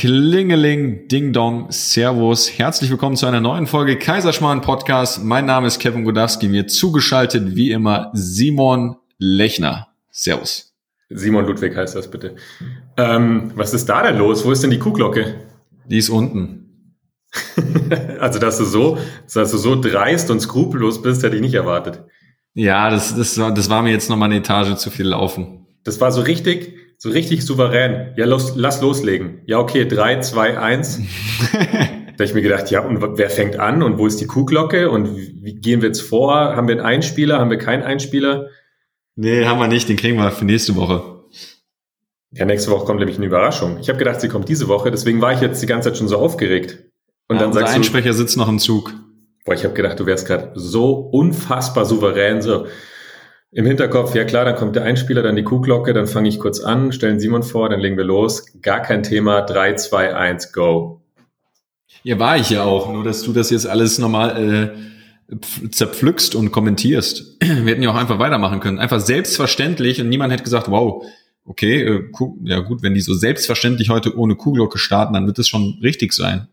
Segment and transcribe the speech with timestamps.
[0.00, 2.58] Klingeling, Ding Dong, Servus.
[2.58, 5.22] Herzlich willkommen zu einer neuen Folge Kaiserschmarrn Podcast.
[5.22, 9.88] Mein Name ist Kevin Godowski, mir zugeschaltet wie immer Simon Lechner.
[10.10, 10.72] Servus.
[11.10, 12.36] Simon Ludwig heißt das bitte.
[12.96, 14.42] Ähm, was ist da denn los?
[14.46, 15.34] Wo ist denn die Kuhglocke?
[15.84, 16.96] Die ist unten.
[18.20, 18.96] also, dass du so,
[19.34, 22.04] dass du so dreist und skrupellos bist, hätte ich nicht erwartet.
[22.54, 25.66] Ja, das, das, war, das war mir jetzt nochmal eine Etage zu viel laufen.
[25.84, 28.12] Das war so richtig, so richtig souverän.
[28.16, 29.40] Ja, los, lass loslegen.
[29.46, 31.00] Ja, okay, drei, zwei, eins.
[31.52, 34.90] da habe ich mir gedacht, ja, und wer fängt an und wo ist die Kuhglocke
[34.90, 36.34] und wie gehen wir jetzt vor?
[36.34, 37.38] Haben wir einen Einspieler?
[37.38, 38.48] Haben wir keinen Einspieler?
[39.16, 41.24] Nee, haben wir nicht, den kriegen wir für nächste Woche.
[42.32, 43.78] Ja, nächste Woche kommt nämlich eine Überraschung.
[43.80, 46.06] Ich habe gedacht, sie kommt diese Woche, deswegen war ich jetzt die ganze Zeit schon
[46.06, 46.78] so aufgeregt.
[47.28, 48.92] Und ja, dann sagst du, Einsprecher sitzt noch im Zug.
[49.46, 52.66] Boah, ich habe gedacht, du wärst gerade so unfassbar souverän, so
[53.52, 56.60] im Hinterkopf, ja klar, dann kommt der Einspieler, dann die Kuhglocke, dann fange ich kurz
[56.60, 58.46] an, stellen Simon vor, dann legen wir los.
[58.62, 61.00] Gar kein Thema, 3, 2, 1, go.
[62.04, 64.72] Ja, war ich ja auch, nur dass du das jetzt alles nochmal
[65.30, 67.36] äh, zerpflückst und kommentierst.
[67.40, 68.78] Wir hätten ja auch einfach weitermachen können.
[68.78, 71.04] Einfach selbstverständlich und niemand hätte gesagt, wow,
[71.44, 72.02] okay, äh,
[72.44, 76.12] ja gut, wenn die so selbstverständlich heute ohne Kuhglocke starten, dann wird es schon richtig
[76.12, 76.48] sein.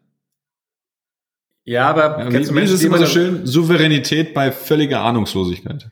[1.63, 3.45] Ja, aber ja, wie, wie ist es immer so schön?
[3.45, 5.91] Souveränität bei völliger Ahnungslosigkeit.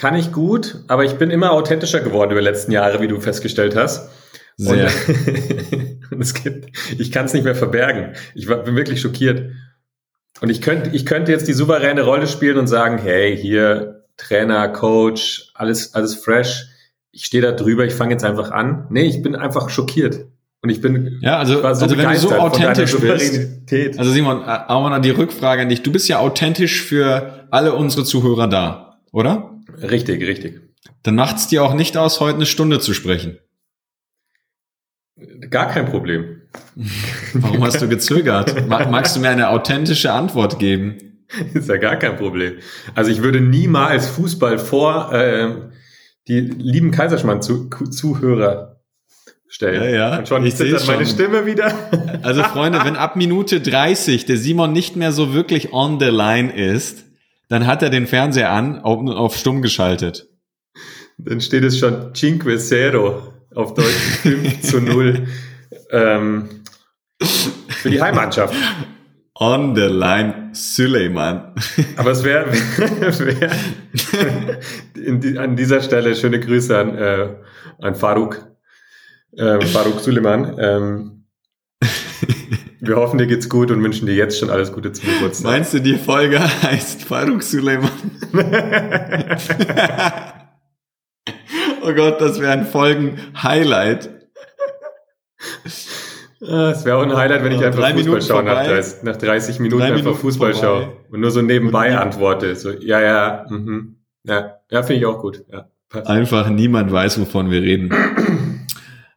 [0.00, 3.20] Kann ich gut, aber ich bin immer authentischer geworden über die letzten Jahre, wie du
[3.20, 4.08] festgestellt hast.
[4.56, 4.86] Sehr.
[4.86, 8.14] Und, und es gibt, ich kann es nicht mehr verbergen.
[8.34, 9.52] Ich war, bin wirklich schockiert.
[10.40, 14.68] Und ich könnte, ich könnte jetzt die souveräne Rolle spielen und sagen, hey, hier Trainer,
[14.68, 16.68] Coach, alles, alles fresh.
[17.12, 18.86] Ich stehe da drüber, ich fange jetzt einfach an.
[18.88, 20.24] Nee, ich bin einfach schockiert.
[20.62, 23.50] Und ich bin ja, also, so also wenn du so authentisch bist.
[23.98, 25.82] Also Simon, auch mal die Rückfrage an dich.
[25.82, 29.50] Du bist ja authentisch für alle unsere Zuhörer da, oder?
[29.82, 30.60] Richtig, richtig.
[31.02, 33.38] Dann macht es dir auch nicht aus, heute eine Stunde zu sprechen.
[35.50, 36.42] Gar kein Problem.
[37.34, 38.66] Warum hast du gezögert?
[38.68, 40.98] Magst du mir eine authentische Antwort geben?
[41.54, 42.54] Ist ja gar kein Problem.
[42.94, 45.70] Also ich würde niemals Fußball vor äh,
[46.28, 48.80] die lieben Kaiserschmann-Zuhörer
[49.48, 49.82] stellen.
[49.82, 50.18] Ja, ja.
[50.18, 51.72] Und schon ich zittert meine Stimme wieder.
[52.22, 56.52] Also Freunde, wenn ab Minute 30 der Simon nicht mehr so wirklich on the line
[56.52, 57.04] ist,
[57.50, 60.28] dann hat er den Fernseher an, auf, auf stumm geschaltet.
[61.18, 63.86] Dann steht es schon Cinque Zero auf Deutsch
[64.22, 65.26] 5 zu 0
[65.90, 66.48] ähm,
[67.20, 68.54] für die Heimmannschaft.
[69.34, 71.54] On the line Suleiman.
[71.96, 73.50] Aber es wäre wär,
[74.94, 77.36] die, an dieser Stelle schöne Grüße an, äh,
[77.80, 78.46] an Faruk,
[79.32, 80.56] äh, Faruk Suleiman.
[80.58, 81.24] Ähm,
[82.80, 85.50] wir hoffen, dir geht's gut und wünschen dir jetzt schon alles Gute zum Geburtstag.
[85.50, 87.90] Meinst du, die Folge heißt Faruk Suleiman?
[91.82, 94.10] oh Gott, das wäre ein Folgen-Highlight.
[96.42, 99.16] Ah, es wäre auch ein Highlight, wenn ich einfach Drei Fußball schaue nach, 30, nach
[99.16, 102.56] 30 Minuten Drei einfach Minuten Fußball schaue und nur so nebenbei antworte.
[102.56, 103.96] So, ja, ja, mhm.
[104.24, 105.44] ja, ja, finde ich auch gut.
[105.52, 105.68] Ja,
[106.04, 107.90] Einfach niemand weiß, wovon wir reden.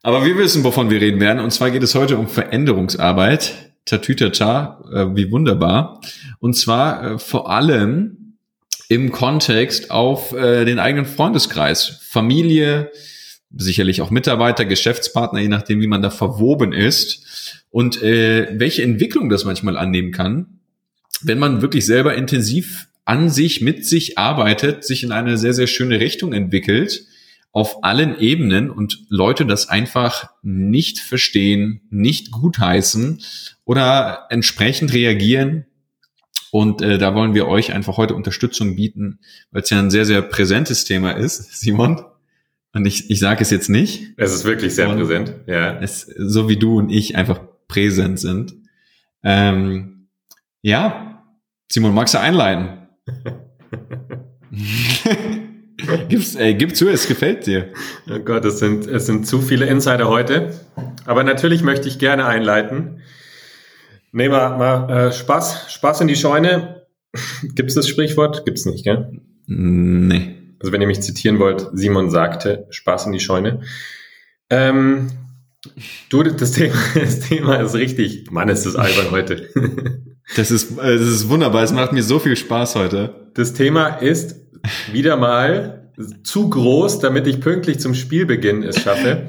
[0.06, 1.40] Aber wir wissen, wovon wir reden werden.
[1.40, 3.54] Und zwar geht es heute um Veränderungsarbeit.
[3.86, 6.02] Tatütata, äh, wie wunderbar.
[6.40, 8.36] Und zwar äh, vor allem
[8.90, 12.92] im Kontext auf äh, den eigenen Freundeskreis, Familie,
[13.56, 17.64] sicherlich auch Mitarbeiter, Geschäftspartner, je nachdem, wie man da verwoben ist.
[17.72, 20.60] Und äh, welche Entwicklung das manchmal annehmen kann,
[21.22, 25.68] wenn man wirklich selber intensiv an sich, mit sich arbeitet, sich in eine sehr, sehr
[25.68, 27.06] schöne Richtung entwickelt
[27.54, 33.22] auf allen Ebenen und Leute das einfach nicht verstehen, nicht gutheißen
[33.64, 35.68] oder entsprechend reagieren.
[36.52, 39.20] Und äh, da wollen wir euch einfach heute Unterstützung bieten,
[39.52, 42.04] weil es ja ein sehr, sehr präsentes Thema ist, Simon.
[42.74, 44.14] Und ich, ich sage es jetzt nicht.
[44.18, 45.80] Es ist wirklich sehr präsent, ja.
[45.80, 48.56] Es, so wie du und ich einfach präsent sind.
[49.24, 50.08] Ähm,
[50.64, 51.24] ja,
[51.72, 52.88] Simon, magst du einleiten?
[56.10, 57.72] Gib's, ey, gib zu, es gefällt dir.
[58.10, 60.54] Oh Gott, es sind, es sind zu viele Insider heute.
[61.06, 63.02] Aber natürlich möchte ich gerne einleiten.
[64.12, 66.86] Nehmen wir mal äh, Spaß, Spaß in die Scheune.
[67.56, 68.46] Gibt es das Sprichwort?
[68.46, 69.20] Gibt's nicht, gell?
[69.48, 70.36] Nee.
[70.60, 73.62] Also wenn ihr mich zitieren wollt, Simon sagte, Spaß in die Scheune.
[74.50, 75.10] Ähm,
[76.10, 78.32] du, das Thema, das Thema ist richtig.
[78.32, 79.50] Mann, ist das albern heute.
[80.36, 81.64] Das ist, äh, das ist wunderbar.
[81.64, 83.30] Es macht mir so viel Spaß heute.
[83.34, 84.36] Das Thema ist
[84.92, 85.92] wieder mal
[86.24, 89.28] zu groß, damit ich pünktlich zum Spielbeginn es schaffe.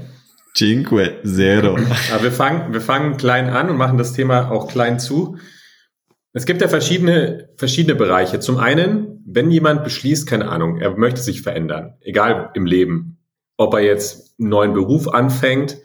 [0.56, 1.76] Cinque Zero.
[2.12, 5.36] Aber wir fangen, wir fangen klein an und machen das Thema auch klein zu.
[6.32, 8.40] Es gibt ja verschiedene, verschiedene Bereiche.
[8.40, 13.18] Zum einen, wenn jemand beschließt, keine Ahnung, er möchte sich verändern, egal im Leben,
[13.56, 15.78] ob er jetzt einen neuen Beruf anfängt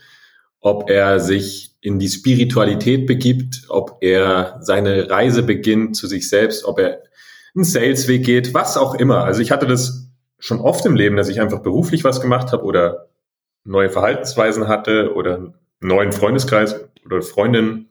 [0.62, 6.66] ob er sich in die Spiritualität begibt, ob er seine Reise beginnt zu sich selbst,
[6.66, 7.04] ob er
[7.56, 9.24] einen Salesweg geht, was auch immer.
[9.24, 12.64] Also ich hatte das schon oft im Leben, dass ich einfach beruflich was gemacht habe
[12.64, 13.10] oder
[13.64, 16.76] neue Verhaltensweisen hatte oder einen neuen Freundeskreis
[17.06, 17.88] oder Freundin,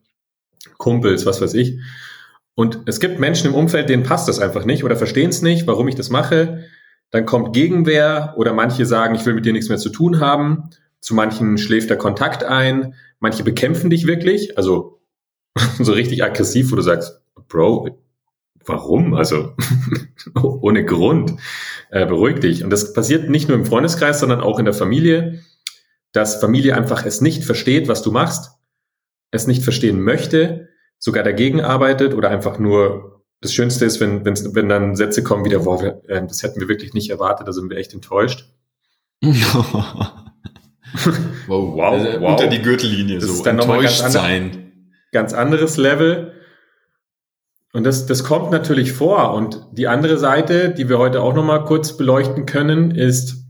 [0.76, 1.78] Kumpels, was weiß ich.
[2.54, 5.66] Und es gibt Menschen im Umfeld, denen passt das einfach nicht oder verstehen es nicht,
[5.66, 6.64] warum ich das mache.
[7.10, 10.70] Dann kommt Gegenwehr oder manche sagen, ich will mit dir nichts mehr zu tun haben.
[11.00, 12.94] Zu manchen schläft der Kontakt ein.
[13.20, 15.00] Manche bekämpfen dich wirklich, also
[15.78, 17.98] so richtig aggressiv, wo du sagst, Bro,
[18.64, 19.14] warum?
[19.14, 19.54] Also
[20.34, 21.34] ohne Grund.
[21.90, 22.62] Äh, beruhig dich.
[22.62, 25.42] Und das passiert nicht nur im Freundeskreis, sondern auch in der Familie,
[26.12, 28.52] dass Familie einfach es nicht versteht, was du machst,
[29.30, 30.68] es nicht verstehen möchte,
[30.98, 35.44] sogar dagegen arbeitet oder einfach nur das Schönste ist, wenn, wenn, wenn dann Sätze kommen
[35.44, 37.94] wie der, wow, wir, äh, das hätten wir wirklich nicht erwartet, da sind wir echt
[37.94, 38.52] enttäuscht.
[41.46, 42.30] wow, wow, also wow.
[42.30, 44.72] Unter die Gürtellinie das so, ist dann enttäuscht ganz sein.
[45.12, 46.32] Ganz anderes Level.
[47.72, 49.34] Und das, das kommt natürlich vor.
[49.34, 53.44] Und die andere Seite, die wir heute auch nochmal kurz beleuchten können, ist,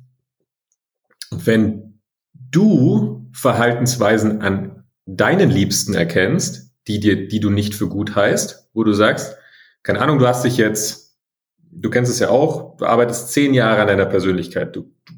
[1.30, 2.00] wenn
[2.32, 8.84] du Verhaltensweisen an deinen Liebsten erkennst, die dir, die du nicht für gut heißt, wo
[8.84, 9.36] du sagst,
[9.82, 11.16] keine Ahnung, du hast dich jetzt,
[11.70, 15.14] du kennst es ja auch, du arbeitest zehn Jahre an deiner Persönlichkeit, du, du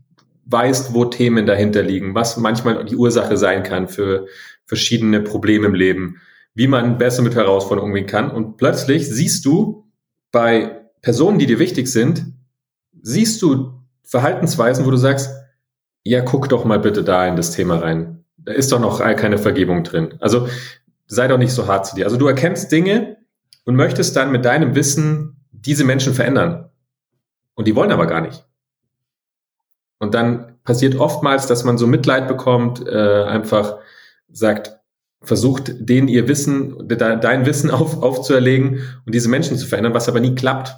[0.51, 4.27] weißt, wo Themen dahinter liegen, was manchmal die Ursache sein kann für
[4.67, 6.21] verschiedene Probleme im Leben
[6.55, 8.31] wie man besser mit Herausforderungen umgehen kann.
[8.31, 9.89] Und plötzlich siehst du
[10.33, 12.27] bei Personen, die dir wichtig sind,
[13.01, 15.31] siehst du Verhaltensweisen, wo du sagst,
[16.03, 18.25] ja, guck doch mal bitte da in das Thema rein.
[18.37, 20.15] Da ist doch noch keine Vergebung drin.
[20.21, 20.49] Also
[21.07, 22.05] sei doch nicht so hart zu dir.
[22.05, 23.19] Also du erkennst Dinge
[23.65, 26.71] und möchtest dann mit deinem Wissen diese Menschen verändern.
[27.55, 28.45] Und die wollen aber gar nicht.
[30.01, 33.77] Und dann passiert oftmals, dass man so Mitleid bekommt, äh, einfach
[34.29, 34.81] sagt,
[35.23, 40.21] versucht, denen ihr Wissen, dein Wissen auf, aufzuerlegen und diese Menschen zu verändern, was aber
[40.21, 40.75] nie klappt.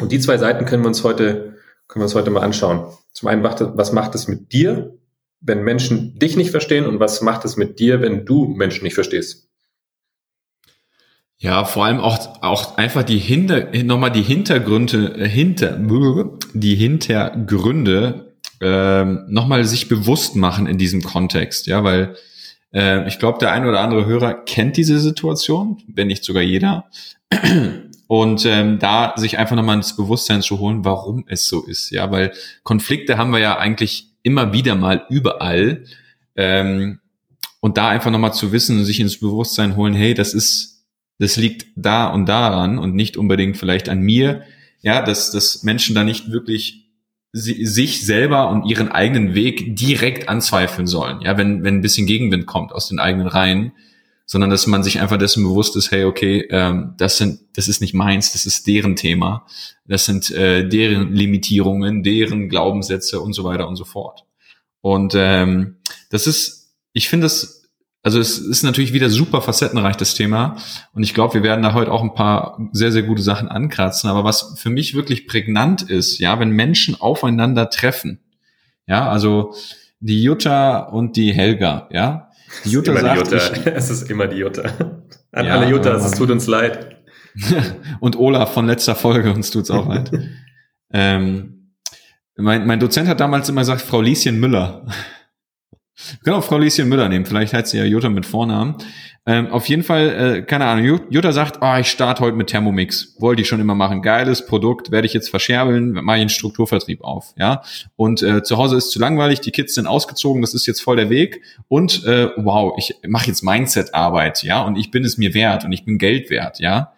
[0.00, 1.56] Und die zwei Seiten können wir uns heute,
[1.88, 2.86] können wir uns heute mal anschauen.
[3.12, 4.96] Zum einen, was macht es mit dir,
[5.40, 8.94] wenn Menschen dich nicht verstehen und was macht es mit dir, wenn du Menschen nicht
[8.94, 9.49] verstehst?
[11.42, 15.80] Ja, vor allem auch, auch einfach die Hinter, nochmal die Hintergründe, äh, hinter,
[16.52, 22.14] die Hintergründe, äh, nochmal sich bewusst machen in diesem Kontext, ja, weil
[22.74, 26.90] äh, ich glaube, der ein oder andere Hörer kennt diese Situation, wenn nicht sogar jeder.
[28.06, 31.90] Und ähm, da sich einfach nochmal ins Bewusstsein zu holen, warum es so ist.
[31.90, 32.32] Ja, weil
[32.64, 35.84] Konflikte haben wir ja eigentlich immer wieder mal überall.
[36.36, 36.98] Ähm,
[37.60, 40.79] und da einfach nochmal zu wissen und sich ins Bewusstsein holen, hey, das ist,
[41.20, 44.42] das liegt da und daran und nicht unbedingt vielleicht an mir.
[44.80, 46.88] Ja, dass, dass Menschen da nicht wirklich
[47.32, 51.20] sich selber und ihren eigenen Weg direkt anzweifeln sollen.
[51.20, 53.72] Ja, wenn, wenn ein bisschen Gegenwind kommt aus den eigenen Reihen,
[54.24, 57.80] sondern dass man sich einfach dessen bewusst ist, hey, okay, ähm, das sind, das ist
[57.80, 59.44] nicht meins, das ist deren Thema,
[59.86, 64.24] das sind äh, deren Limitierungen, deren Glaubenssätze und so weiter und so fort.
[64.80, 65.76] Und ähm,
[66.08, 67.59] das ist, ich finde das
[68.02, 70.56] also es ist natürlich wieder super facettenreich, das Thema.
[70.94, 74.08] Und ich glaube, wir werden da heute auch ein paar sehr, sehr gute Sachen ankratzen.
[74.08, 78.20] Aber was für mich wirklich prägnant ist, ja, wenn Menschen aufeinander treffen,
[78.86, 79.54] ja, also
[80.00, 82.30] die Jutta und die Helga, ja.
[82.64, 83.52] Die Jutta sagt, die Jutta.
[83.52, 84.62] Ich, es ist immer die Jutta.
[85.32, 86.96] An ja, alle Jutta, es tut uns leid.
[88.00, 90.10] und Olaf von letzter Folge, uns tut's auch leid.
[90.92, 91.74] ähm,
[92.36, 94.86] mein, mein Dozent hat damals immer gesagt, Frau Lieschen Müller.
[96.24, 97.26] Genau, Frau Lieschen Müller nehmen.
[97.26, 98.76] Vielleicht heißt sie ja Jutta mit Vornamen.
[99.26, 103.16] Ähm, auf jeden Fall, äh, keine Ahnung, Jutta sagt, oh, ich starte heute mit Thermomix.
[103.18, 104.00] Wollte ich schon immer machen.
[104.00, 107.34] Geiles Produkt, werde ich jetzt verscherbeln, mache ich einen Strukturvertrieb auf.
[107.36, 107.62] ja.
[107.96, 110.96] Und äh, zu Hause ist zu langweilig, die Kids sind ausgezogen, das ist jetzt voll
[110.96, 111.42] der Weg.
[111.68, 115.72] Und äh, wow, ich mache jetzt Mindset-Arbeit, ja, und ich bin es mir wert und
[115.72, 116.94] ich bin Geld wert, ja.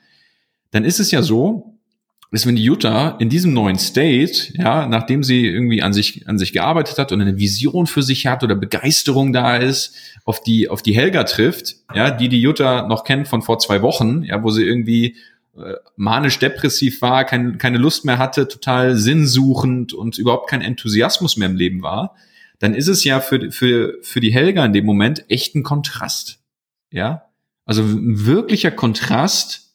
[0.71, 1.72] Dann ist es ja so,
[2.33, 6.39] ist, wenn die Jutta in diesem neuen State, ja, nachdem sie irgendwie an sich, an
[6.39, 10.71] sich gearbeitet hat und eine Vision für sich hat oder Begeisterung da ist, auf die,
[10.71, 14.43] auf die Helga trifft, ja, die die Jutta noch kennt von vor zwei Wochen, ja,
[14.43, 15.17] wo sie irgendwie
[15.59, 21.51] äh, manisch-depressiv war, kein, keine Lust mehr hatte, total sinnsuchend und überhaupt kein Enthusiasmus mehr
[21.51, 22.17] im Leben war,
[22.59, 26.39] dann ist es ja für, für, für die Helga in dem Moment echt ein Kontrast.
[26.91, 27.27] Ja,
[27.67, 29.72] also ein wirklicher Kontrast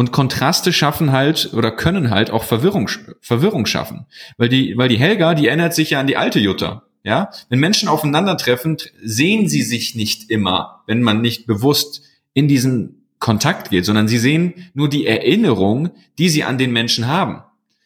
[0.00, 2.88] und Kontraste schaffen halt oder können halt auch Verwirrung,
[3.20, 4.06] Verwirrung schaffen.
[4.38, 6.84] Weil die, weil die Helga, die erinnert sich ja an die alte Jutta.
[7.02, 12.00] Ja, wenn Menschen aufeinandertreffen, sehen sie sich nicht immer, wenn man nicht bewusst
[12.32, 17.06] in diesen Kontakt geht, sondern sie sehen nur die Erinnerung, die sie an den Menschen
[17.06, 17.42] haben.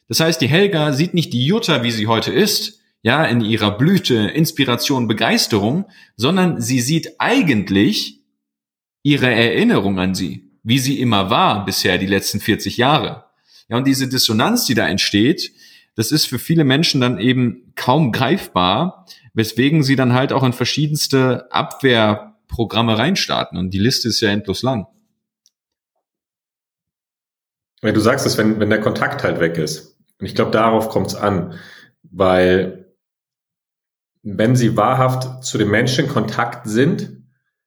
[0.06, 2.78] Das heißt, die Helga sieht nicht die Jutta, wie sie heute ist.
[3.02, 8.21] ja, in ihrer Blüte, Inspiration, Begeisterung, sondern sie sieht eigentlich
[9.02, 13.26] ihre Erinnerung an sie, wie sie immer war bisher die letzten 40 Jahre.
[13.68, 15.52] Ja, und diese Dissonanz, die da entsteht,
[15.94, 20.52] das ist für viele Menschen dann eben kaum greifbar, weswegen sie dann halt auch in
[20.52, 23.59] verschiedenste Abwehrprogramme reinstarten.
[23.59, 24.87] Und die Liste ist ja endlos lang.
[27.83, 29.99] Ja, du sagst es, wenn, wenn der Kontakt halt weg ist.
[30.18, 31.59] Und ich glaube, darauf kommt es an,
[32.02, 32.94] weil
[34.23, 37.25] wenn sie wahrhaft zu den Menschen Kontakt sind,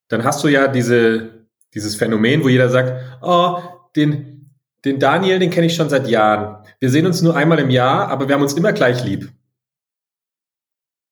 [0.08, 1.37] dann hast du ja diese,
[1.78, 3.60] dieses Phänomen, wo jeder sagt, oh,
[3.96, 4.50] den,
[4.84, 6.66] den Daniel, den kenne ich schon seit Jahren.
[6.80, 9.32] Wir sehen uns nur einmal im Jahr, aber wir haben uns immer gleich lieb.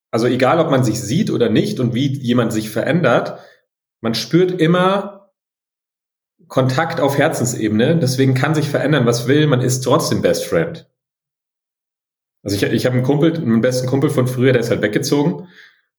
[0.10, 3.40] Also egal, ob man sich sieht oder nicht und wie jemand sich verändert,
[4.02, 5.32] man spürt immer
[6.48, 8.00] Kontakt auf Herzensebene.
[8.00, 9.46] Deswegen kann sich verändern, was will.
[9.46, 10.90] Man ist trotzdem Best Friend.
[12.42, 15.48] Also ich, ich habe einen Kumpel, einen besten Kumpel von früher, der ist halt weggezogen.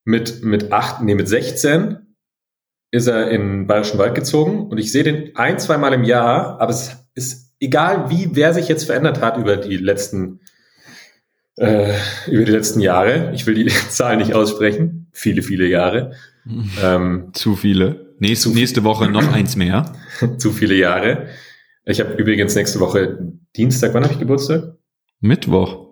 [0.04, 2.05] Mit, mit acht, nee, mit 16
[2.90, 6.61] ist er in Bayerischen Wald gezogen und ich sehe den ein, zwei Mal im Jahr,
[6.61, 10.40] aber es ist egal, wie wer sich jetzt verändert hat über die letzten
[11.57, 11.95] äh,
[12.28, 13.33] über die letzten Jahre.
[13.35, 15.09] Ich will die Zahl nicht aussprechen.
[15.12, 16.12] Viele, viele Jahre.
[16.83, 18.14] Ähm, zu viele.
[18.19, 19.93] Nächste, nächste Woche noch eins mehr.
[20.38, 21.28] zu viele Jahre.
[21.85, 23.19] Ich habe übrigens nächste Woche
[23.57, 24.76] Dienstag, wann habe ich Geburtstag?
[25.21, 25.86] Mittwoch.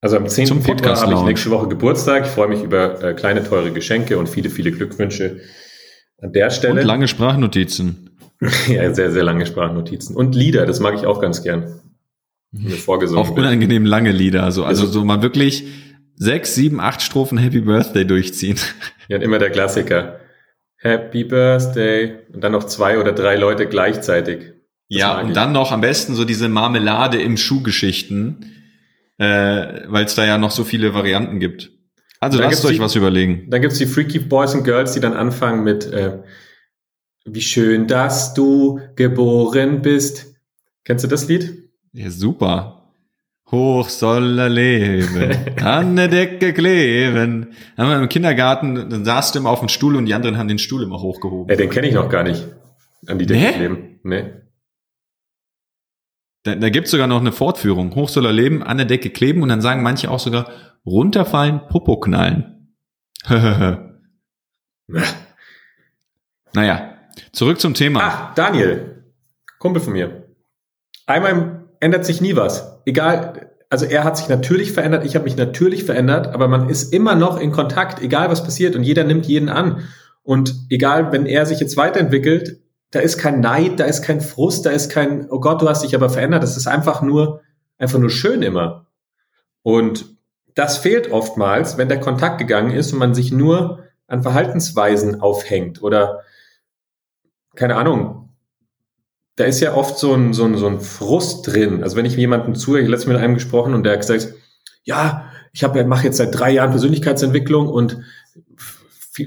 [0.00, 0.46] Also am 10.
[0.46, 2.26] Zum Februar habe ich nächste Woche Geburtstag.
[2.26, 5.40] Ich freue mich über äh, kleine, teure Geschenke und viele, viele Glückwünsche
[6.20, 6.80] an der Stelle.
[6.80, 8.10] Und lange Sprachnotizen.
[8.68, 10.14] ja, sehr, sehr lange Sprachnotizen.
[10.14, 11.80] Und Lieder, das mag ich auch ganz gern.
[12.52, 14.44] Mir vorgesungen Auch unangenehm lange Lieder.
[14.44, 15.64] Also, also so mal wirklich
[16.14, 18.58] sechs, sieben, acht Strophen Happy Birthday durchziehen.
[19.10, 20.20] Ja, immer der Klassiker.
[20.76, 22.18] Happy Birthday.
[22.30, 24.40] Und dann noch zwei oder drei Leute gleichzeitig.
[24.40, 24.54] Das
[25.00, 28.57] ja, und dann noch am besten so diese Marmelade im Schuhgeschichten
[29.18, 31.70] äh, weil es da ja noch so viele Varianten gibt.
[32.20, 33.48] Also lasst euch die, was überlegen.
[33.48, 36.18] Dann gibt's die Freaky Boys and Girls, die dann anfangen mit äh,
[37.24, 40.34] Wie schön, dass du geboren bist.
[40.84, 41.70] Kennst du das Lied?
[41.92, 42.78] Ja, super.
[43.50, 45.34] Hoch soll er leben,
[45.64, 47.48] an der Decke kleben.
[47.78, 50.48] Haben wir im Kindergarten, dann saß du immer auf dem Stuhl und die anderen haben
[50.48, 51.48] den Stuhl immer hochgehoben.
[51.48, 52.46] Ja, den kenne ich noch gar nicht.
[53.06, 53.52] An die Decke nee?
[53.52, 54.00] kleben.
[54.02, 54.24] Nee.
[56.44, 57.94] Da, da gibt sogar noch eine Fortführung.
[57.94, 60.50] Hoch soll er leben, an der Decke kleben und dann sagen manche auch sogar
[60.86, 62.74] runterfallen, Popo knallen.
[66.54, 66.94] naja,
[67.32, 68.00] zurück zum Thema.
[68.02, 69.04] Ach, Daniel,
[69.58, 70.28] Kumpel von mir.
[71.06, 72.80] Einmal ändert sich nie was.
[72.86, 76.92] Egal, also er hat sich natürlich verändert, ich habe mich natürlich verändert, aber man ist
[76.92, 79.82] immer noch in Kontakt, egal was passiert und jeder nimmt jeden an.
[80.22, 84.64] Und egal, wenn er sich jetzt weiterentwickelt, da ist kein Neid, da ist kein Frust,
[84.64, 86.42] da ist kein, oh Gott, du hast dich aber verändert.
[86.42, 87.42] Das ist einfach nur,
[87.76, 88.86] einfach nur schön immer.
[89.62, 90.06] Und
[90.54, 95.82] das fehlt oftmals, wenn der Kontakt gegangen ist und man sich nur an Verhaltensweisen aufhängt
[95.82, 96.20] oder
[97.54, 98.30] keine Ahnung.
[99.36, 101.82] Da ist ja oft so ein, so ein, so ein Frust drin.
[101.82, 104.34] Also wenn ich jemandem zuhöre, ich letztens mit einem gesprochen und der hat gesagt,
[104.82, 107.98] ja, ich habe mache jetzt seit drei Jahren Persönlichkeitsentwicklung und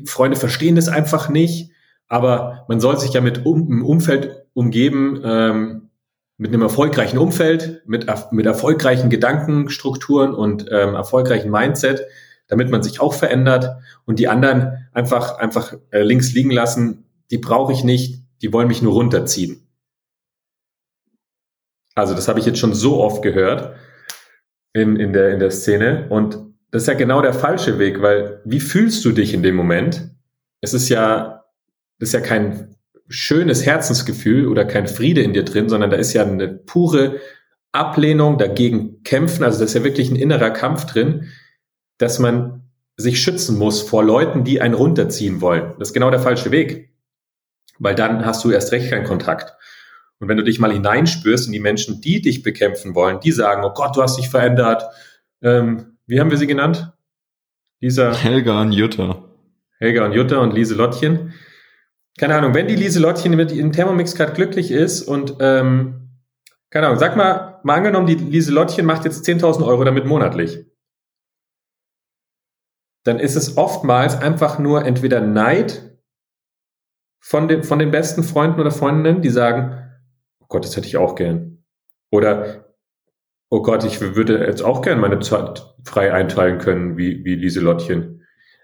[0.05, 1.71] Freunde verstehen das einfach nicht
[2.11, 5.91] aber man soll sich ja mit um, einem Umfeld umgeben, ähm,
[6.37, 12.05] mit einem erfolgreichen Umfeld, mit, mit erfolgreichen Gedankenstrukturen und ähm, erfolgreichen Mindset,
[12.47, 17.37] damit man sich auch verändert und die anderen einfach, einfach äh, links liegen lassen, die
[17.37, 19.65] brauche ich nicht, die wollen mich nur runterziehen.
[21.95, 23.77] Also das habe ich jetzt schon so oft gehört
[24.73, 26.39] in, in, der, in der Szene und
[26.71, 30.09] das ist ja genau der falsche Weg, weil wie fühlst du dich in dem Moment?
[30.59, 31.40] Es ist ja
[32.01, 32.75] ist ja kein
[33.07, 37.19] schönes Herzensgefühl oder kein Friede in dir drin, sondern da ist ja eine pure
[37.71, 39.43] Ablehnung dagegen kämpfen.
[39.43, 41.29] Also da ist ja wirklich ein innerer Kampf drin,
[41.97, 42.63] dass man
[42.97, 45.73] sich schützen muss vor Leuten, die einen runterziehen wollen.
[45.79, 46.89] Das ist genau der falsche Weg.
[47.79, 49.53] Weil dann hast du erst recht keinen Kontakt.
[50.19, 53.63] Und wenn du dich mal hineinspürst in die Menschen, die dich bekämpfen wollen, die sagen,
[53.65, 54.83] oh Gott, du hast dich verändert.
[55.41, 56.91] Ähm, wie haben wir sie genannt?
[57.79, 58.13] Lisa.
[58.13, 59.23] Helga und Jutta.
[59.79, 61.33] Helga und Jutta und Lise Lottchen
[62.17, 66.09] keine Ahnung, wenn die Lieselottchen mit ihrem Thermomix gerade glücklich ist und, ähm,
[66.69, 70.65] keine Ahnung, sag mal, mal angenommen, die Lieselottchen macht jetzt 10.000 Euro damit monatlich.
[73.03, 75.97] Dann ist es oftmals einfach nur entweder Neid
[77.19, 79.91] von den, von den besten Freunden oder Freundinnen, die sagen,
[80.39, 81.63] oh Gott, das hätte ich auch gern.
[82.09, 82.75] Oder,
[83.49, 88.20] oh Gott, ich würde jetzt auch gern meine Zeit frei einteilen können, wie, wie Lieselottchen.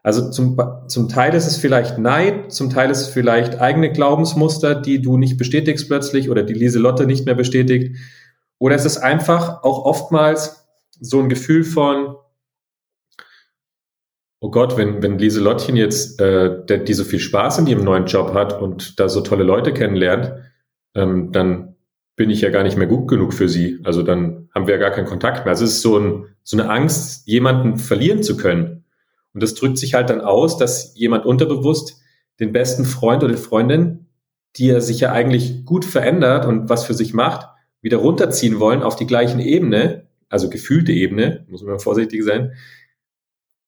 [0.08, 4.74] Also zum, zum Teil ist es vielleicht Neid, zum Teil ist es vielleicht eigene Glaubensmuster,
[4.74, 7.98] die du nicht bestätigst plötzlich oder die Lieselotte nicht mehr bestätigt.
[8.58, 10.66] Oder es ist einfach auch oftmals
[10.98, 12.16] so ein Gefühl von,
[14.40, 18.34] oh Gott, wenn, wenn Lieselottchen jetzt, äh, die so viel Spaß in ihrem neuen Job
[18.34, 20.32] hat und da so tolle Leute kennenlernt,
[20.96, 21.76] ähm, dann
[22.16, 23.82] bin ich ja gar nicht mehr gut genug für sie.
[23.84, 25.52] Also dann haben wir ja gar keinen Kontakt mehr.
[25.52, 28.86] Also es ist so, ein, so eine Angst, jemanden verlieren zu können.
[29.38, 32.02] Und das drückt sich halt dann aus, dass jemand unterbewusst
[32.40, 34.08] den besten Freund oder Freundin,
[34.56, 37.48] die er sich ja eigentlich gut verändert und was für sich macht,
[37.84, 42.54] wieder runterziehen wollen auf die gleichen Ebene, also gefühlte Ebene, muss man vorsichtig sein,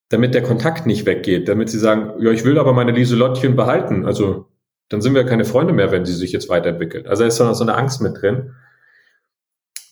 [0.09, 4.07] damit der Kontakt nicht weggeht, damit sie sagen, ja, ich will aber meine Lieselottchen behalten.
[4.07, 4.47] Also
[4.87, 7.05] dann sind wir keine Freunde mehr, wenn sie sich jetzt weiterentwickelt.
[7.05, 8.55] Also da ist so eine Angst mit drin.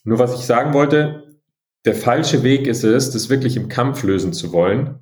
[0.04, 1.38] Nur was ich sagen wollte,
[1.86, 5.02] der falsche Weg ist es, das wirklich im Kampf lösen zu wollen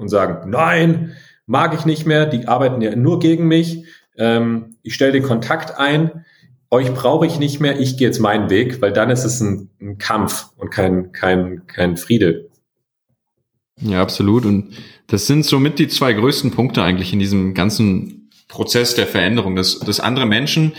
[0.00, 1.12] und sagen, nein,
[1.46, 3.84] mag ich nicht mehr, die arbeiten ja nur gegen mich,
[4.16, 6.24] ähm, ich stelle den Kontakt ein,
[6.70, 9.70] euch brauche ich nicht mehr, ich gehe jetzt meinen Weg, weil dann ist es ein,
[9.80, 12.48] ein Kampf und kein, kein, kein Friede.
[13.80, 14.44] Ja, absolut.
[14.44, 14.74] Und
[15.06, 19.80] das sind somit die zwei größten Punkte eigentlich in diesem ganzen Prozess der Veränderung, dass,
[19.80, 20.74] dass andere Menschen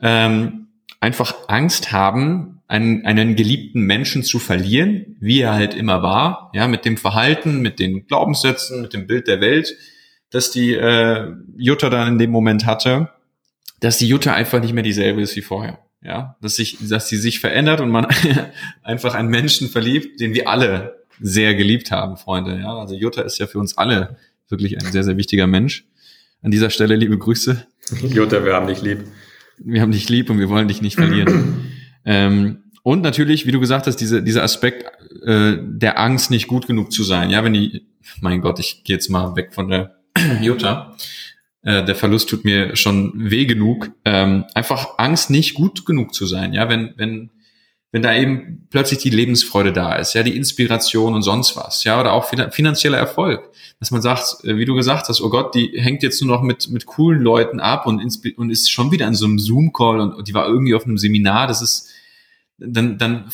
[0.00, 0.68] ähm,
[1.00, 6.68] einfach Angst haben, einen, einen geliebten Menschen zu verlieren, wie er halt immer war, ja,
[6.68, 9.76] mit dem Verhalten, mit den Glaubenssätzen, mit dem Bild der Welt,
[10.30, 13.10] dass die äh, Jutta dann in dem Moment hatte,
[13.80, 15.80] dass die Jutta einfach nicht mehr dieselbe ist wie vorher.
[16.02, 18.06] Ja, dass sich, dass sie sich verändert und man
[18.82, 22.56] einfach einen Menschen verliebt, den wir alle sehr geliebt haben, Freunde.
[22.56, 24.16] Ja, also Jutta ist ja für uns alle
[24.48, 25.86] wirklich ein sehr, sehr wichtiger Mensch.
[26.40, 27.66] An dieser Stelle liebe Grüße.
[28.08, 29.00] Jutta, wir haben dich lieb.
[29.58, 31.69] Wir haben dich lieb und wir wollen dich nicht verlieren.
[32.04, 34.84] Ähm, und natürlich, wie du gesagt hast, diese, dieser Aspekt
[35.22, 37.30] äh, der Angst, nicht gut genug zu sein.
[37.30, 37.86] Ja, wenn die,
[38.20, 39.96] mein Gott, ich gehe jetzt mal weg von der
[40.40, 40.96] Jutta.
[41.62, 43.90] Äh, der Verlust tut mir schon weh genug.
[44.04, 46.54] Ähm, einfach Angst, nicht gut genug zu sein.
[46.54, 47.30] Ja, wenn, wenn
[47.92, 52.00] wenn da eben plötzlich die Lebensfreude da ist, ja, die Inspiration und sonst was, ja,
[52.00, 55.72] oder auch finanzieller Erfolg, dass man sagt, äh, wie du gesagt hast, oh Gott, die
[55.74, 58.00] hängt jetzt nur noch mit mit coolen Leuten ab und,
[58.36, 60.98] und ist schon wieder in so einem Zoom-Call und, und die war irgendwie auf einem
[60.98, 61.88] Seminar, das ist,
[62.58, 63.30] dann, dann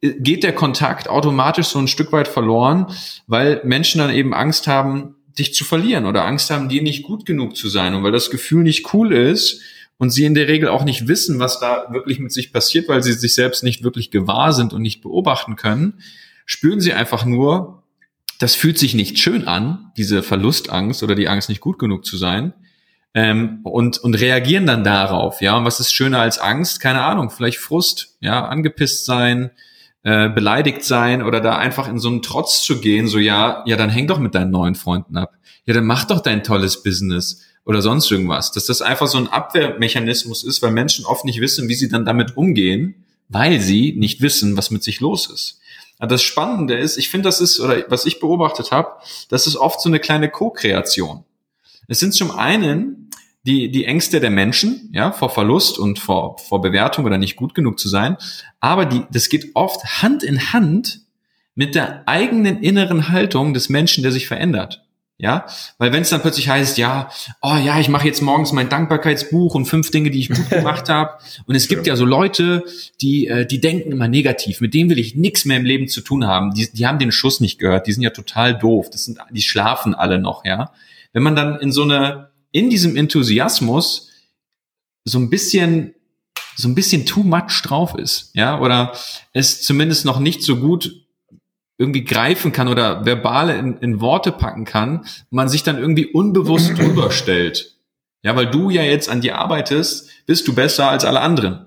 [0.00, 2.86] geht der Kontakt automatisch so ein Stück weit verloren,
[3.26, 7.26] weil Menschen dann eben Angst haben, dich zu verlieren oder Angst haben, dir nicht gut
[7.26, 7.94] genug zu sein.
[7.94, 9.60] Und weil das Gefühl nicht cool ist,
[9.98, 13.02] und sie in der Regel auch nicht wissen, was da wirklich mit sich passiert, weil
[13.02, 15.94] sie sich selbst nicht wirklich gewahr sind und nicht beobachten können,
[16.46, 17.82] spüren sie einfach nur,
[18.38, 22.16] das fühlt sich nicht schön an, diese Verlustangst oder die Angst, nicht gut genug zu
[22.16, 22.54] sein.
[23.14, 25.56] Ähm, und, und reagieren dann darauf, ja.
[25.56, 26.78] Und was ist schöner als Angst?
[26.78, 29.50] Keine Ahnung, vielleicht Frust, ja, angepisst sein,
[30.04, 33.76] äh, beleidigt sein oder da einfach in so einen Trotz zu gehen, so ja, ja,
[33.76, 35.32] dann häng doch mit deinen neuen Freunden ab.
[35.64, 38.50] Ja, dann mach doch dein tolles Business oder sonst irgendwas.
[38.50, 42.06] Dass das einfach so ein Abwehrmechanismus ist, weil Menschen oft nicht wissen, wie sie dann
[42.06, 45.60] damit umgehen, weil sie nicht wissen, was mit sich los ist.
[46.00, 48.92] Das Spannende ist, ich finde, das ist, oder was ich beobachtet habe,
[49.28, 51.24] das ist oft so eine kleine Co-Kreation.
[51.88, 53.10] Es sind zum einen
[53.42, 57.54] die, die Ängste der Menschen, ja, vor Verlust und vor, vor Bewertung oder nicht gut
[57.54, 58.16] genug zu sein.
[58.60, 61.02] Aber die, das geht oft Hand in Hand
[61.54, 64.87] mit der eigenen inneren Haltung des Menschen, der sich verändert.
[65.20, 65.46] Ja,
[65.78, 67.10] weil wenn es dann plötzlich heißt, ja,
[67.42, 70.88] oh ja, ich mache jetzt morgens mein Dankbarkeitsbuch und fünf Dinge, die ich gut gemacht
[70.88, 71.18] habe.
[71.46, 71.94] Und es gibt ja.
[71.94, 72.62] ja so Leute,
[73.00, 74.60] die, äh, die denken immer negativ.
[74.60, 76.54] Mit denen will ich nichts mehr im Leben zu tun haben.
[76.54, 77.88] Die, die haben den Schuss nicht gehört.
[77.88, 78.90] Die sind ja total doof.
[78.90, 80.44] Das sind, die schlafen alle noch.
[80.44, 80.72] Ja,
[81.12, 84.10] wenn man dann in so eine, in diesem Enthusiasmus
[85.04, 85.94] so ein bisschen
[86.54, 88.92] so ein bisschen too much drauf ist, ja, oder
[89.32, 91.07] es zumindest noch nicht so gut
[91.78, 96.72] irgendwie greifen kann oder verbale in, in Worte packen kann, man sich dann irgendwie unbewusst
[96.78, 97.76] drüber stellt.
[98.22, 101.66] Ja, weil du ja jetzt an dir arbeitest, bist du besser als alle anderen.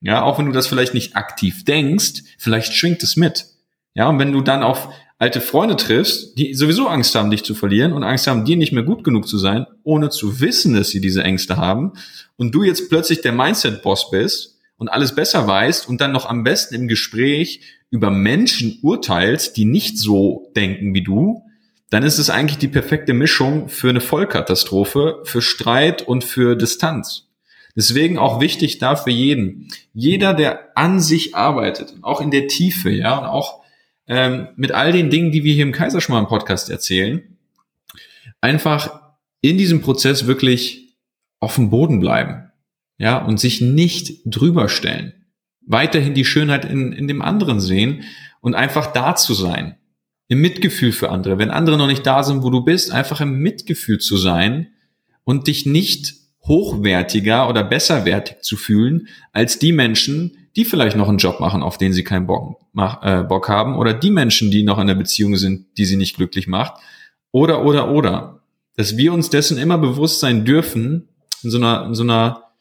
[0.00, 3.46] Ja, auch wenn du das vielleicht nicht aktiv denkst, vielleicht schwingt es mit.
[3.94, 7.54] Ja, und wenn du dann auf alte Freunde triffst, die sowieso Angst haben, dich zu
[7.54, 10.88] verlieren und Angst haben, dir nicht mehr gut genug zu sein, ohne zu wissen, dass
[10.88, 11.92] sie diese Ängste haben,
[12.36, 16.42] und du jetzt plötzlich der Mindset-Boss bist und alles besser weißt und dann noch am
[16.42, 17.60] besten im Gespräch
[17.92, 21.44] über Menschen urteilst, die nicht so denken wie du,
[21.90, 27.28] dann ist es eigentlich die perfekte Mischung für eine Vollkatastrophe, für Streit und für Distanz.
[27.76, 29.68] Deswegen auch wichtig da für jeden.
[29.92, 33.62] Jeder, der an sich arbeitet, auch in der Tiefe, ja, und auch
[34.06, 37.36] ähm, mit all den Dingen, die wir hier im Kaiserschmarrn Podcast erzählen,
[38.40, 39.02] einfach
[39.42, 40.96] in diesem Prozess wirklich
[41.40, 42.50] auf dem Boden bleiben,
[42.96, 45.21] ja, und sich nicht drüber stellen
[45.66, 48.02] weiterhin die Schönheit in, in dem anderen sehen
[48.40, 49.76] und einfach da zu sein.
[50.28, 51.38] Im Mitgefühl für andere.
[51.38, 54.68] Wenn andere noch nicht da sind, wo du bist, einfach im Mitgefühl zu sein
[55.24, 61.18] und dich nicht hochwertiger oder besserwertig zu fühlen als die Menschen, die vielleicht noch einen
[61.18, 62.60] Job machen, auf den sie keinen Bock,
[63.02, 66.16] äh, Bock haben, oder die Menschen, die noch in einer Beziehung sind, die sie nicht
[66.16, 66.74] glücklich macht,
[67.30, 68.42] Oder, oder, oder.
[68.76, 71.08] Dass wir uns dessen immer bewusst sein dürfen,
[71.42, 72.51] in so einer, in so einer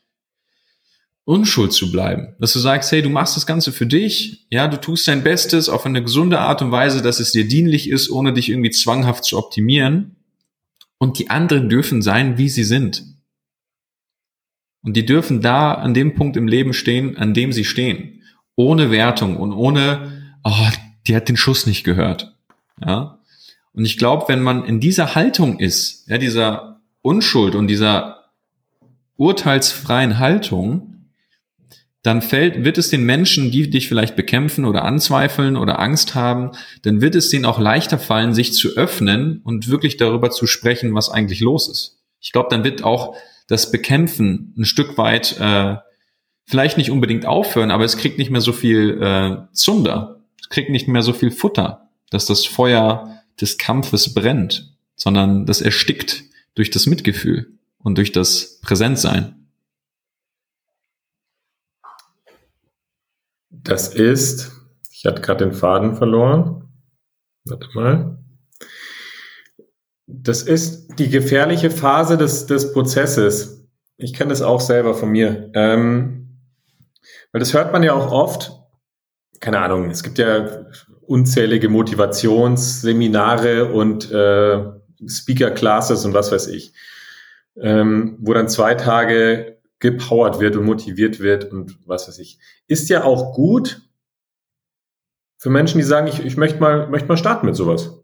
[1.26, 2.36] Unschuld zu bleiben.
[2.40, 5.70] Dass du sagst, hey, du machst das Ganze für dich, ja, du tust dein Bestes
[5.70, 9.24] auf eine gesunde Art und Weise, dass es dir dienlich ist, ohne dich irgendwie zwanghaft
[9.24, 10.16] zu optimieren.
[10.98, 13.04] Und die anderen dürfen sein, wie sie sind.
[14.84, 18.24] Und die dürfen da an dem Punkt im Leben stehen, an dem sie stehen.
[18.56, 20.68] Ohne Wertung und ohne, oh,
[21.08, 22.36] die hat den Schuss nicht gehört.
[22.84, 23.20] Ja.
[23.74, 28.32] Und ich glaube, wenn man in dieser Haltung ist, ja, dieser Unschuld und dieser
[29.18, 30.91] urteilsfreien Haltung,
[32.04, 36.52] dann fällt, wird es den Menschen, die dich vielleicht bekämpfen oder anzweifeln oder Angst haben,
[36.82, 40.96] dann wird es denen auch leichter fallen, sich zu öffnen und wirklich darüber zu sprechen,
[40.96, 42.00] was eigentlich los ist.
[42.20, 43.16] Ich glaube, dann wird auch
[43.48, 45.76] das Bekämpfen ein Stück weit äh,
[46.46, 50.70] vielleicht nicht unbedingt aufhören, aber es kriegt nicht mehr so viel äh, Zunder, es kriegt
[50.70, 56.24] nicht mehr so viel Futter, dass das Feuer des Kampfes brennt, sondern das erstickt
[56.56, 59.41] durch das Mitgefühl und durch das Präsentsein.
[63.64, 64.52] Das ist,
[64.92, 66.70] ich hatte gerade den Faden verloren.
[67.46, 68.18] Warte mal.
[70.08, 73.66] Das ist die gefährliche Phase des, des Prozesses.
[73.98, 75.50] Ich kenne das auch selber von mir.
[75.54, 76.40] Ähm,
[77.32, 78.52] weil das hört man ja auch oft.
[79.40, 80.66] Keine Ahnung, es gibt ja
[81.02, 84.64] unzählige Motivationsseminare und äh,
[85.08, 86.74] Speaker-Classes und was weiß ich,
[87.60, 92.40] ähm, wo dann zwei Tage gepowert wird und motiviert wird und was weiß ich.
[92.68, 93.82] Ist ja auch gut
[95.38, 98.00] für Menschen, die sagen, ich, ich möchte mal, möchte mal starten mit sowas.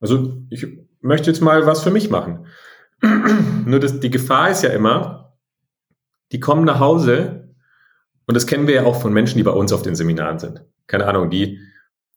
[0.00, 0.66] Also ich
[1.00, 2.46] möchte jetzt mal was für mich machen.
[3.66, 5.36] Nur das, die Gefahr ist ja immer,
[6.32, 7.54] die kommen nach Hause
[8.26, 10.64] und das kennen wir ja auch von Menschen, die bei uns auf den Seminaren sind.
[10.86, 11.60] Keine Ahnung, die,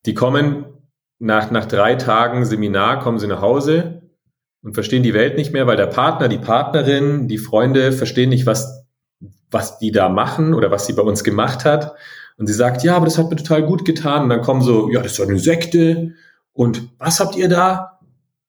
[0.06, 0.66] die kommen
[1.18, 4.04] nach, nach drei Tagen Seminar, kommen sie nach Hause
[4.62, 8.46] und verstehen die Welt nicht mehr, weil der Partner, die Partnerin, die Freunde verstehen nicht,
[8.46, 8.79] was
[9.52, 11.96] was die da machen oder was sie bei uns gemacht hat.
[12.38, 14.24] Und sie sagt, ja, aber das hat mir total gut getan.
[14.24, 16.14] Und dann kommen so, ja, das ist doch eine Sekte.
[16.54, 18.00] Und was habt ihr da?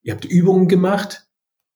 [0.03, 1.27] Ihr habt Übungen gemacht.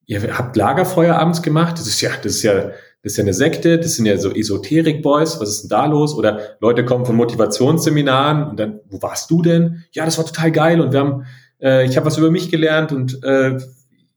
[0.06, 1.78] Ihr habt Lagerfeuer abends gemacht.
[1.78, 3.78] Das ist ja, das ist ja, das ist ja eine Sekte.
[3.78, 5.40] Das sind ja so Esoterik-Boys.
[5.40, 6.14] Was ist denn da los?
[6.14, 9.84] Oder Leute kommen von Motivationsseminaren und dann, wo warst du denn?
[9.92, 10.80] Ja, das war total geil.
[10.80, 11.26] Und wir haben,
[11.60, 13.58] äh, ich habe was über mich gelernt und äh,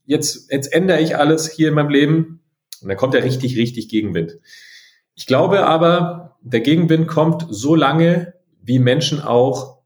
[0.04, 2.40] jetzt, jetzt ändere ich alles hier in meinem Leben.
[2.80, 4.38] Und dann kommt ja richtig, richtig Gegenwind.
[5.18, 9.82] Ich glaube aber, der Gegenwind kommt so lange, wie Menschen auch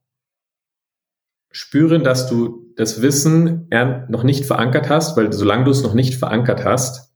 [1.50, 3.66] spüren, dass du das Wissen
[4.10, 7.14] noch nicht verankert hast, weil solange du es noch nicht verankert hast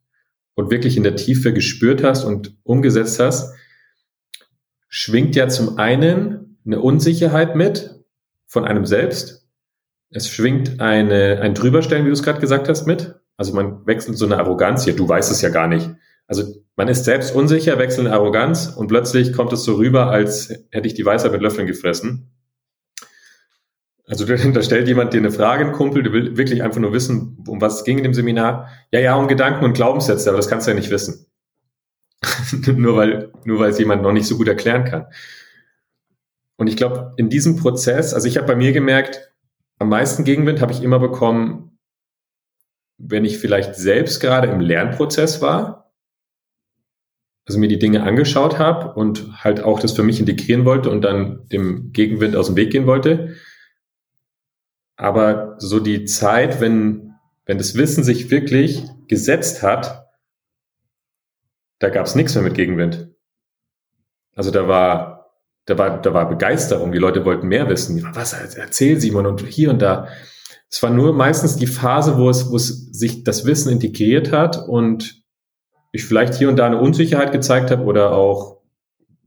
[0.54, 3.54] und wirklich in der Tiefe gespürt hast und umgesetzt hast,
[4.88, 8.02] schwingt ja zum einen eine Unsicherheit mit
[8.46, 9.46] von einem selbst.
[10.08, 13.14] Es schwingt eine, ein Drüberstellen, wie du es gerade gesagt hast, mit.
[13.36, 14.86] Also man wechselt so eine Arroganz.
[14.86, 15.90] Ja, du weißt es ja gar nicht.
[16.28, 20.48] Also man ist selbst unsicher, wechselt in Arroganz und plötzlich kommt es so rüber, als
[20.70, 22.30] hätte ich die Weisheit mit Löffeln gefressen.
[24.06, 27.44] Also da stellt jemand dir eine Frage, ein Kumpel, der will wirklich einfach nur wissen,
[27.46, 28.68] um was es ging in dem Seminar.
[28.90, 31.26] Ja, ja, um Gedanken und Glaubenssätze, aber das kannst du ja nicht wissen.
[32.66, 35.06] nur weil, nur weil es jemand noch nicht so gut erklären kann.
[36.56, 39.32] Und ich glaube, in diesem Prozess, also ich habe bei mir gemerkt,
[39.78, 41.78] am meisten Gegenwind habe ich immer bekommen,
[42.98, 45.85] wenn ich vielleicht selbst gerade im Lernprozess war
[47.46, 51.02] also mir die Dinge angeschaut habe und halt auch das für mich integrieren wollte und
[51.02, 53.36] dann dem Gegenwind aus dem Weg gehen wollte.
[54.96, 60.08] Aber so die Zeit, wenn, wenn das Wissen sich wirklich gesetzt hat,
[61.78, 63.10] da gab es nichts mehr mit Gegenwind.
[64.34, 65.30] Also da war,
[65.66, 66.90] da war, da war Begeisterung.
[66.90, 68.02] Die Leute wollten mehr wissen.
[68.12, 70.08] Was erzähl Simon und hier und da.
[70.68, 74.58] Es war nur meistens die Phase, wo es, wo es sich das Wissen integriert hat
[74.66, 75.25] und
[75.92, 78.60] ich vielleicht hier und da eine Unsicherheit gezeigt habe oder auch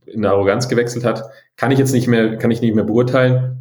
[0.06, 1.24] in eine Arroganz gewechselt hat,
[1.56, 3.60] kann ich jetzt nicht mehr, kann ich nicht mehr beurteilen.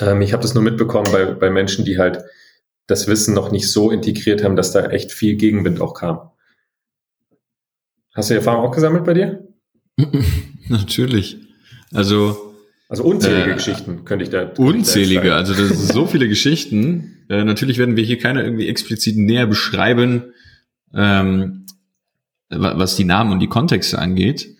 [0.00, 2.24] Ähm, ich habe das nur mitbekommen bei, bei Menschen, die halt
[2.86, 6.30] das Wissen noch nicht so integriert haben, dass da echt viel Gegenwind auch kam.
[8.14, 9.48] Hast du die Erfahrung auch gesammelt bei dir?
[10.68, 11.38] Natürlich.
[11.92, 12.54] Also
[12.88, 14.52] also unzählige äh, Geschichten könnte ich da.
[14.56, 17.24] Unzählige, ich da also das sind so viele Geschichten.
[17.28, 20.32] Äh, natürlich werden wir hier keine irgendwie explizit näher beschreiben.
[20.94, 21.63] Ähm,
[22.48, 24.54] was die Namen und die Kontexte angeht,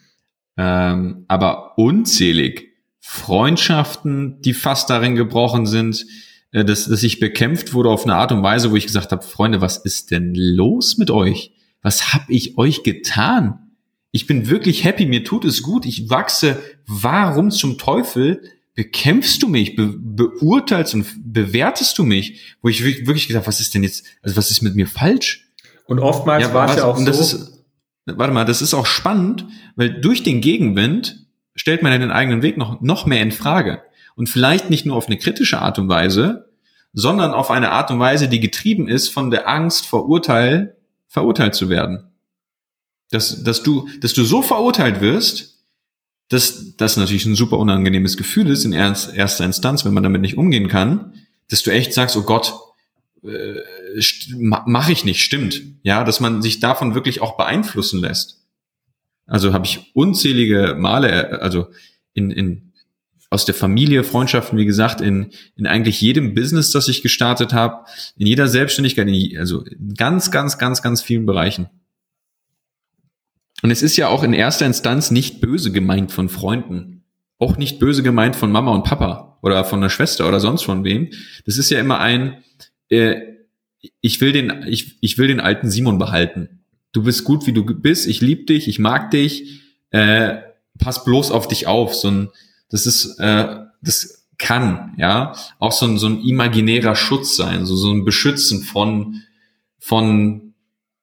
[0.57, 2.69] ähm, aber unzählig
[3.01, 6.07] Freundschaften, die fast darin gebrochen sind,
[6.53, 9.23] äh, dass, dass ich bekämpft wurde auf eine Art und Weise, wo ich gesagt habe,
[9.23, 11.53] Freunde, was ist denn los mit euch?
[11.83, 13.73] Was hab ich euch getan?
[14.11, 16.63] Ich bin wirklich happy, mir tut es gut, ich wachse.
[16.87, 18.43] Warum zum Teufel
[18.75, 23.75] bekämpfst du mich, be beurteilst und bewertest du mich, wo ich wirklich gesagt, was ist
[23.75, 25.51] denn jetzt, also was ist mit mir falsch?
[25.87, 27.54] Und oftmals ja, war es ja auch so.
[28.07, 32.43] Warte mal, das ist auch spannend, weil durch den Gegenwind stellt man ja den eigenen
[32.43, 33.83] Weg noch, noch mehr in Frage.
[34.17, 36.51] Und vielleicht nicht nur auf eine kritische Art und Weise,
[36.93, 40.77] sondern auf eine Art und Weise, die getrieben ist von der Angst vor Urteil,
[41.09, 42.11] verurteilt zu werden.
[43.11, 45.65] Dass, dass du, dass du so verurteilt wirst,
[46.29, 50.39] dass das natürlich ein super unangenehmes Gefühl ist in erster Instanz, wenn man damit nicht
[50.39, 51.15] umgehen kann,
[51.49, 52.55] dass du echt sagst, oh Gott,
[53.23, 53.59] äh,
[54.37, 55.63] mache ich nicht, stimmt.
[55.83, 58.45] Ja, dass man sich davon wirklich auch beeinflussen lässt.
[59.27, 61.69] Also habe ich unzählige Male, äh, also
[62.13, 62.73] in, in
[63.31, 67.85] aus der Familie, Freundschaften, wie gesagt, in, in eigentlich jedem Business, das ich gestartet habe,
[68.17, 71.69] in jeder Selbstständigkeit, in, also in ganz, ganz, ganz, ganz vielen Bereichen.
[73.63, 77.03] Und es ist ja auch in erster Instanz nicht böse gemeint von Freunden.
[77.39, 80.85] Auch nicht böse gemeint von Mama und Papa oder von der Schwester oder sonst von
[80.85, 81.11] wem.
[81.45, 82.45] Das ist ja immer ein,
[82.89, 83.17] äh,
[84.01, 86.65] ich will den, ich, ich will den alten Simon behalten.
[86.93, 88.07] Du bist gut, wie du bist.
[88.07, 89.63] Ich liebe dich, ich mag dich.
[89.91, 90.37] Äh,
[90.79, 91.95] pass bloß auf dich auf.
[91.95, 92.29] So ein,
[92.71, 97.77] das ist, äh, das kann, ja, auch so ein, so ein imaginärer Schutz sein, so,
[97.77, 99.23] so ein Beschützen von,
[99.79, 100.55] von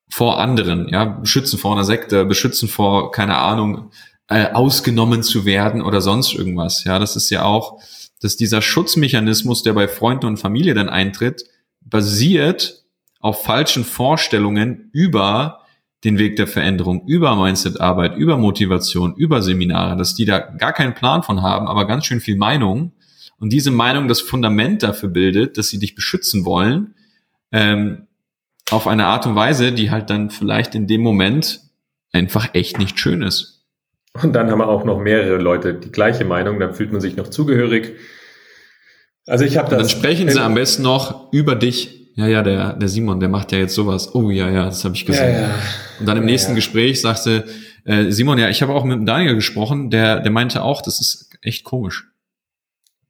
[0.09, 3.91] vor anderen, ja, beschützen vor einer Sekte, beschützen vor, keine Ahnung,
[4.27, 6.83] äh, ausgenommen zu werden oder sonst irgendwas.
[6.83, 7.81] Ja, das ist ja auch,
[8.19, 11.45] dass dieser Schutzmechanismus, der bei Freunden und Familie dann eintritt,
[11.81, 12.83] basiert
[13.19, 15.59] auf falschen Vorstellungen über
[16.03, 20.95] den Weg der Veränderung, über Mindset-Arbeit, über Motivation, über Seminare, dass die da gar keinen
[20.95, 22.93] Plan von haben, aber ganz schön viel Meinung
[23.37, 26.95] und diese Meinung das Fundament dafür bildet, dass sie dich beschützen wollen,
[27.51, 28.07] ähm,
[28.71, 31.61] auf eine Art und Weise, die halt dann vielleicht in dem Moment
[32.13, 33.65] einfach echt nicht schön ist.
[34.21, 37.15] Und dann haben wir auch noch mehrere Leute die gleiche Meinung, dann fühlt man sich
[37.15, 37.93] noch zugehörig.
[39.27, 39.79] Also ich habe das.
[39.79, 42.01] Dann sprechen sie am besten noch über dich.
[42.15, 44.13] Ja, ja, der, der Simon, der macht ja jetzt sowas.
[44.13, 45.33] Oh ja, ja, das habe ich gesehen.
[45.33, 45.55] Ja, ja.
[45.99, 47.45] Und dann im ja, nächsten Gespräch sagte
[47.85, 51.29] äh, Simon, ja, ich habe auch mit Daniel gesprochen, der, der meinte auch, das ist
[51.41, 52.07] echt komisch.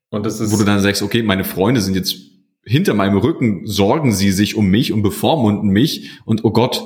[0.10, 0.52] Und das ist.
[0.52, 2.16] Wo du dann sagst, okay, meine Freunde sind jetzt
[2.64, 6.84] hinter meinem Rücken sorgen sie sich um mich und bevormunden mich und oh Gott,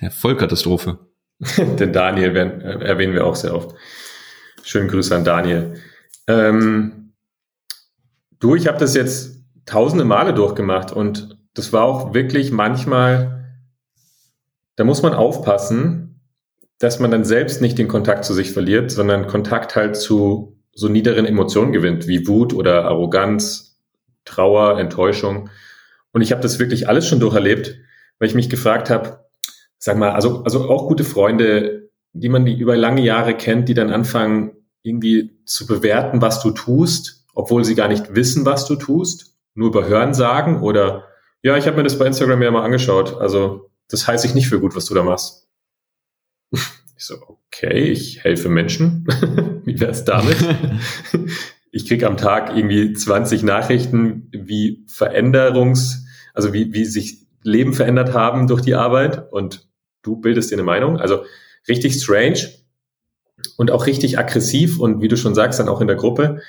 [0.00, 0.98] ja, Vollkatastrophe.
[1.78, 3.76] Den Daniel äh, erwähnen wir auch sehr oft.
[4.62, 5.74] Schönen Grüße an Daniel.
[6.26, 7.03] Ähm,
[8.40, 13.56] du, ich habe das jetzt tausende Male durchgemacht und das war auch wirklich manchmal,
[14.76, 16.20] da muss man aufpassen,
[16.78, 20.88] dass man dann selbst nicht den Kontakt zu sich verliert, sondern Kontakt halt zu so
[20.88, 23.78] niederen Emotionen gewinnt, wie Wut oder Arroganz
[24.24, 25.50] Trauer, Enttäuschung.
[26.12, 27.78] Und ich habe das wirklich alles schon durcherlebt,
[28.18, 29.24] weil ich mich gefragt habe,
[29.78, 33.74] sag mal, also, also auch gute Freunde, die man die über lange Jahre kennt, die
[33.74, 38.76] dann anfangen, irgendwie zu bewerten, was du tust, obwohl sie gar nicht wissen, was du
[38.76, 41.08] tust, nur über Hören sagen oder
[41.42, 43.20] ja, ich habe mir das bei Instagram ja mal angeschaut.
[43.20, 45.48] Also das heißt ich nicht für gut, was du da machst.
[46.96, 49.04] Ich so, okay, ich helfe Menschen.
[49.64, 50.36] Wie wär's damit?
[51.72, 58.14] ich krieg am Tag irgendwie 20 Nachrichten, wie Veränderungs, also wie, wie sich Leben verändert
[58.14, 59.68] haben durch die Arbeit und
[60.02, 60.98] du bildest dir eine Meinung.
[60.98, 61.24] Also
[61.66, 62.38] richtig strange
[63.56, 66.40] und auch richtig aggressiv und wie du schon sagst, dann auch in der Gruppe.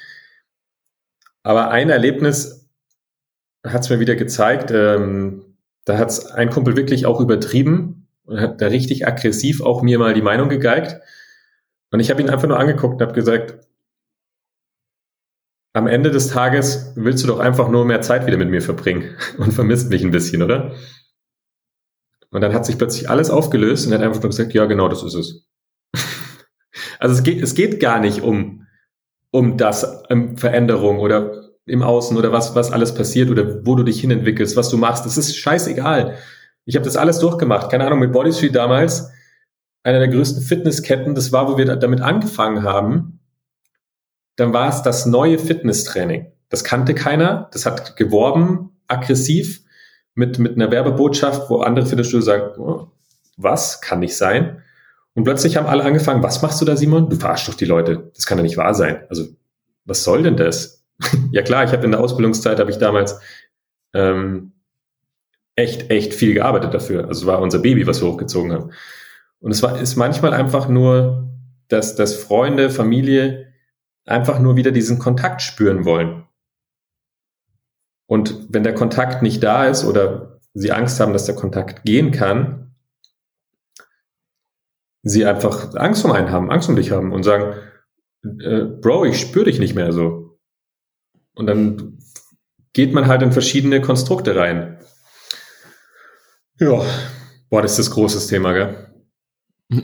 [1.46, 2.68] Aber ein Erlebnis
[3.64, 5.56] hat es mir wieder gezeigt, ähm,
[5.86, 10.00] da hat es ein Kumpel wirklich auch übertrieben und hat da richtig aggressiv auch mir
[10.00, 11.00] mal die Meinung gegeigt.
[11.92, 13.60] Und ich habe ihn einfach nur angeguckt und habe gesagt,
[15.74, 19.16] am Ende des Tages willst du doch einfach nur mehr Zeit wieder mit mir verbringen
[19.38, 20.74] und vermisst mich ein bisschen, oder?
[22.32, 25.04] Und dann hat sich plötzlich alles aufgelöst und hat einfach nur gesagt, ja, genau, das
[25.04, 25.48] ist es.
[27.00, 28.65] also es geht, es geht gar nicht um,
[29.36, 33.84] um das, um Veränderung oder im Außen oder was, was alles passiert oder wo du
[33.84, 35.06] dich hinentwickelst, was du machst.
[35.06, 36.16] Das ist scheißegal.
[36.66, 37.70] Ich habe das alles durchgemacht.
[37.70, 39.12] Keine Ahnung, mit Bodystreet damals,
[39.84, 43.20] einer der größten Fitnessketten, das war, wo wir damit angefangen haben,
[44.38, 46.32] dann war es das neue Fitnesstraining.
[46.50, 49.64] Das kannte keiner, das hat geworben, aggressiv,
[50.14, 52.88] mit, mit einer Werbebotschaft, wo andere Fitnessstudios sagen, oh,
[53.36, 54.64] was, kann nicht sein.
[55.16, 57.10] Und plötzlich haben alle angefangen, was machst du da, Simon?
[57.10, 58.12] Du verarschst doch die Leute.
[58.14, 59.04] Das kann ja nicht wahr sein.
[59.10, 59.26] Also,
[59.86, 60.84] was soll denn das?
[61.32, 63.20] ja klar, ich habe in der Ausbildungszeit, habe ich damals
[63.94, 64.52] ähm,
[65.56, 67.08] echt, echt viel gearbeitet dafür.
[67.08, 68.72] Also es war unser Baby, was wir hochgezogen haben.
[69.40, 71.30] Und es war, ist manchmal einfach nur,
[71.70, 73.54] dass, dass Freunde, Familie
[74.06, 76.26] einfach nur wieder diesen Kontakt spüren wollen.
[78.08, 82.12] Und wenn der Kontakt nicht da ist oder sie Angst haben, dass der Kontakt gehen
[82.12, 82.65] kann,
[85.06, 87.54] sie einfach Angst um einen haben, Angst um dich haben und sagen,
[88.24, 90.38] äh, Bro, ich spüre dich nicht mehr so.
[91.36, 92.00] Und dann
[92.74, 94.80] geht man halt in verschiedene Konstrukte rein.
[96.60, 96.82] Ja,
[97.50, 98.92] boah, das ist das großes Thema, gell?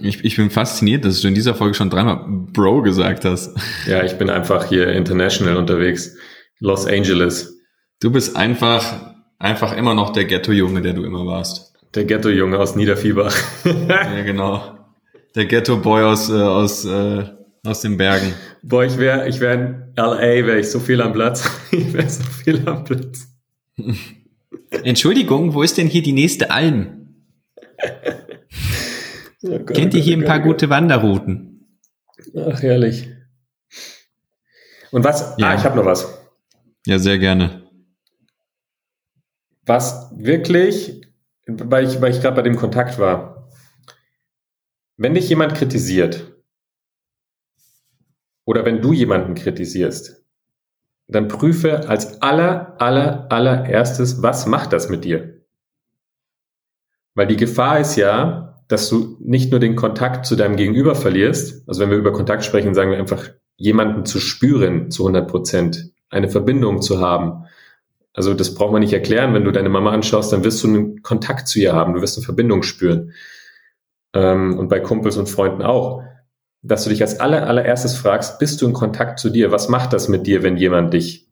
[0.01, 3.55] Ich, ich bin fasziniert, dass du in dieser Folge schon dreimal Bro gesagt hast.
[3.87, 6.15] Ja, ich bin einfach hier international unterwegs.
[6.59, 7.59] Los Angeles.
[7.99, 11.73] Du bist einfach, einfach immer noch der Ghetto-Junge, der du immer warst.
[11.93, 13.31] Der Ghetto-Junge aus Niederfieber.
[13.65, 14.80] ja, genau.
[15.35, 17.23] Der Ghetto-Boy aus, äh, aus, äh,
[17.63, 18.33] aus den Bergen.
[18.63, 21.49] Boah, ich wäre ich wär in LA, wäre ich so viel am Platz.
[21.71, 23.27] ich wäre so viel am Platz.
[24.83, 27.15] Entschuldigung, wo ist denn hier die nächste Alm?
[29.43, 31.77] oh Gott, Kennt ihr hier ein paar Gott, gute Wanderrouten?
[32.35, 33.07] Ach, herrlich.
[34.91, 35.35] Und was?
[35.37, 35.49] Ja.
[35.49, 36.21] Ah, ich habe noch was.
[36.85, 37.63] Ja, sehr gerne.
[39.65, 41.01] Was wirklich,
[41.47, 43.30] weil ich, weil ich gerade bei dem Kontakt war,
[45.01, 46.31] wenn dich jemand kritisiert
[48.45, 50.23] oder wenn du jemanden kritisierst,
[51.07, 55.41] dann prüfe als aller, aller, allererstes, was macht das mit dir?
[57.15, 61.67] Weil die Gefahr ist ja, dass du nicht nur den Kontakt zu deinem Gegenüber verlierst.
[61.67, 65.91] Also wenn wir über Kontakt sprechen, sagen wir einfach, jemanden zu spüren zu 100 Prozent,
[66.11, 67.45] eine Verbindung zu haben.
[68.13, 69.33] Also das braucht man nicht erklären.
[69.33, 71.95] Wenn du deine Mama anschaust, dann wirst du einen Kontakt zu ihr haben.
[71.95, 73.13] Du wirst eine Verbindung spüren.
[74.13, 76.03] Ähm, und bei Kumpels und Freunden auch.
[76.63, 79.51] Dass du dich als aller, allererstes fragst, bist du in Kontakt zu dir?
[79.51, 81.27] Was macht das mit dir, wenn jemand dich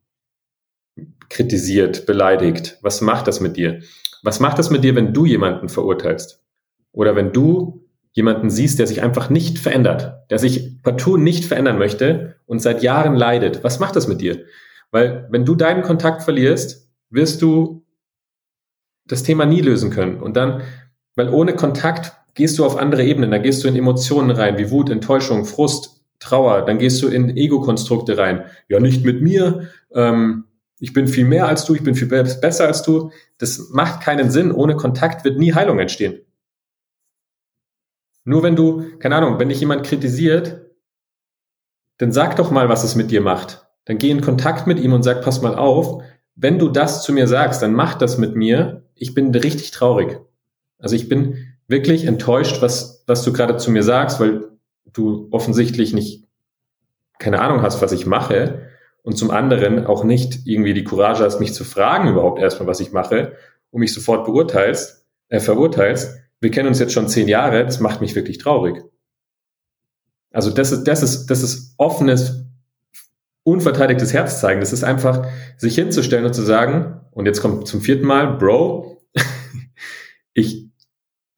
[1.30, 2.80] kritisiert, beleidigt?
[2.82, 3.82] Was macht das mit dir?
[4.24, 6.44] Was macht das mit dir, wenn du jemanden verurteilst?
[6.92, 11.78] Oder wenn du jemanden siehst, der sich einfach nicht verändert, der sich partout nicht verändern
[11.78, 14.46] möchte und seit Jahren leidet, was macht das mit dir?
[14.92, 17.86] Weil wenn du deinen Kontakt verlierst, wirst du
[19.06, 20.20] das Thema nie lösen können.
[20.20, 20.62] Und dann,
[21.16, 24.72] weil ohne Kontakt gehst du auf andere Ebenen, da gehst du in Emotionen rein, wie
[24.72, 28.46] Wut, Enttäuschung, Frust, Trauer, dann gehst du in Ego-Konstrukte rein.
[28.68, 30.46] Ja, nicht mit mir, ähm,
[30.80, 33.12] ich bin viel mehr als du, ich bin viel besser als du.
[33.38, 34.52] Das macht keinen Sinn.
[34.52, 36.22] Ohne Kontakt wird nie Heilung entstehen.
[38.24, 40.62] Nur wenn du, keine Ahnung, wenn dich jemand kritisiert,
[41.98, 43.68] dann sag doch mal, was es mit dir macht.
[43.86, 46.02] Dann geh in Kontakt mit ihm und sag, pass mal auf,
[46.36, 48.86] wenn du das zu mir sagst, dann mach das mit mir.
[48.96, 50.20] Ich bin richtig traurig.
[50.78, 54.50] Also ich bin wirklich enttäuscht, was, was du gerade zu mir sagst, weil
[54.92, 56.26] du offensichtlich nicht
[57.20, 58.68] keine Ahnung hast, was ich mache.
[59.02, 62.82] Und zum anderen auch nicht irgendwie die Courage hast, mich zu fragen überhaupt erstmal, was
[62.82, 63.34] ich mache,
[63.72, 68.02] und mich sofort beurteilst, äh, verurteilst wir kennen uns jetzt schon zehn Jahre, das macht
[68.02, 68.82] mich wirklich traurig.
[70.32, 72.46] Also das ist, das ist, das ist offenes,
[73.44, 74.60] unverteidigtes Herz zeigen.
[74.60, 75.28] Das ist einfach,
[75.58, 79.02] sich hinzustellen und zu sagen, und jetzt kommt zum vierten Mal, Bro,
[80.34, 80.69] ich,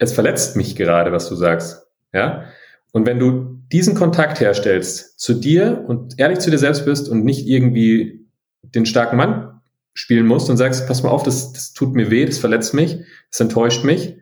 [0.01, 1.85] es verletzt mich gerade, was du sagst.
[2.11, 2.45] Ja?
[2.91, 7.23] Und wenn du diesen Kontakt herstellst zu dir und ehrlich zu dir selbst bist und
[7.23, 8.25] nicht irgendwie
[8.63, 9.61] den starken Mann
[9.93, 12.97] spielen musst und sagst, pass mal auf, das, das tut mir weh, das verletzt mich,
[13.29, 14.17] das enttäuscht mich,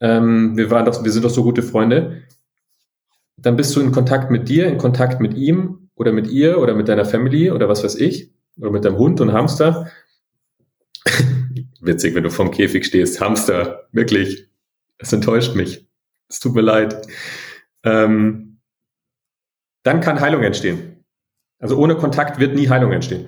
[0.00, 2.24] ähm, wir waren doch, wir sind doch so gute Freunde,
[3.38, 6.74] dann bist du in Kontakt mit dir, in Kontakt mit ihm oder mit ihr oder
[6.74, 9.90] mit deiner Family oder was weiß ich oder mit deinem Hund und Hamster.
[11.80, 14.51] Witzig, wenn du vorm Käfig stehst, Hamster, wirklich,
[15.02, 15.86] es enttäuscht mich.
[16.28, 17.06] Es tut mir leid.
[17.84, 18.60] Ähm,
[19.82, 21.04] dann kann Heilung entstehen.
[21.58, 23.26] Also ohne Kontakt wird nie Heilung entstehen.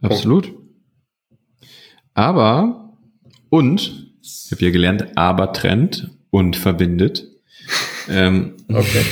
[0.00, 0.54] Absolut.
[2.14, 2.94] Aber,
[3.48, 7.26] und, ich habe hier gelernt, aber trennt und verbindet.
[8.08, 9.04] Ähm, okay.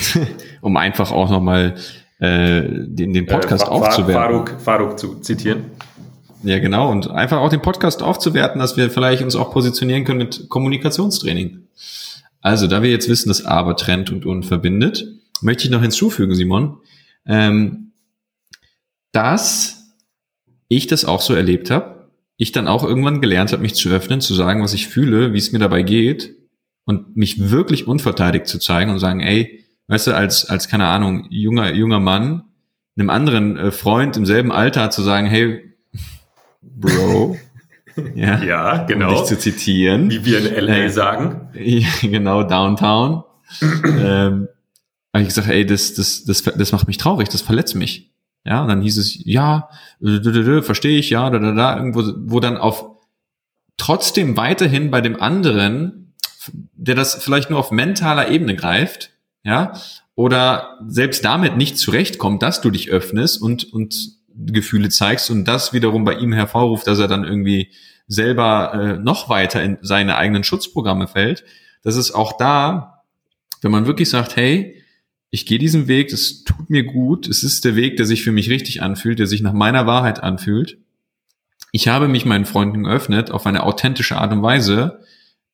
[0.60, 1.76] um einfach auch nochmal
[2.18, 4.14] äh, den, den Podcast äh, aufzuwerten.
[4.14, 5.70] Faruk, Faruk zu zitieren.
[6.46, 6.90] Ja, genau.
[6.90, 11.66] Und einfach auch den Podcast aufzuwerten, dass wir vielleicht uns auch positionieren können mit Kommunikationstraining.
[12.40, 15.04] Also, da wir jetzt wissen, dass aber trennt und und verbindet,
[15.42, 16.78] möchte ich noch hinzufügen, Simon,
[17.26, 17.92] ähm,
[19.12, 19.94] dass
[20.68, 21.96] ich das auch so erlebt habe
[22.36, 25.38] ich dann auch irgendwann gelernt habe, mich zu öffnen, zu sagen, was ich fühle, wie
[25.38, 26.34] es mir dabei geht
[26.84, 31.26] und mich wirklich unverteidigt zu zeigen und sagen, ey, weißt du, als, als keine Ahnung,
[31.30, 32.44] junger, junger Mann,
[32.98, 35.75] einem anderen äh, Freund im selben Alter zu sagen, hey,
[36.74, 37.36] Bro,
[38.14, 39.08] ja, ja genau.
[39.08, 40.10] Um dich zu zitieren.
[40.10, 41.48] Wie wir in LA äh, sagen.
[42.02, 43.24] genau, Downtown.
[43.62, 44.48] ähm,
[45.12, 48.10] habe ich gesagt, ey, das, das, das, das macht mich traurig, das verletzt mich.
[48.44, 49.68] Ja, und dann hieß es, ja,
[50.00, 52.84] verstehe ich, ja, da, da, da, irgendwo, wo dann auf
[53.76, 56.14] trotzdem weiterhin bei dem anderen,
[56.74, 59.10] der das vielleicht nur auf mentaler Ebene greift,
[59.42, 59.72] ja,
[60.14, 65.72] oder selbst damit nicht zurechtkommt, dass du dich öffnest und, und Gefühle zeigst und das
[65.72, 67.70] wiederum bei ihm hervorruft, dass er dann irgendwie
[68.06, 71.44] selber äh, noch weiter in seine eigenen Schutzprogramme fällt.
[71.82, 73.02] Das ist auch da,
[73.62, 74.82] wenn man wirklich sagt, hey,
[75.30, 78.32] ich gehe diesen Weg, es tut mir gut, es ist der Weg, der sich für
[78.32, 80.78] mich richtig anfühlt, der sich nach meiner Wahrheit anfühlt.
[81.72, 85.00] Ich habe mich meinen Freunden geöffnet auf eine authentische Art und Weise,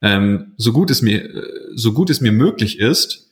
[0.03, 1.43] ähm, so gut es mir, äh,
[1.75, 3.31] so gut es mir möglich ist.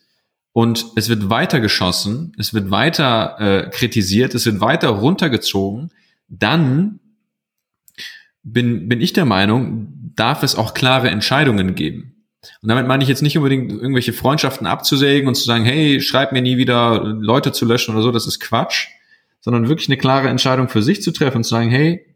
[0.53, 5.93] Und es wird weiter geschossen, es wird weiter äh, kritisiert, es wird weiter runtergezogen.
[6.29, 6.99] Dann
[8.43, 12.21] bin, bin ich der Meinung, darf es auch klare Entscheidungen geben.
[12.63, 16.33] Und damit meine ich jetzt nicht unbedingt irgendwelche Freundschaften abzusägen und zu sagen, hey, schreib
[16.33, 18.89] mir nie wieder Leute zu löschen oder so, das ist Quatsch,
[19.41, 22.07] sondern wirklich eine klare Entscheidung für sich zu treffen und zu sagen, hey,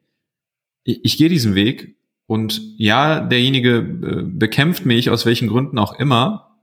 [0.83, 5.99] ich, ich gehe diesen Weg und ja, derjenige äh, bekämpft mich aus welchen Gründen auch
[5.99, 6.54] immer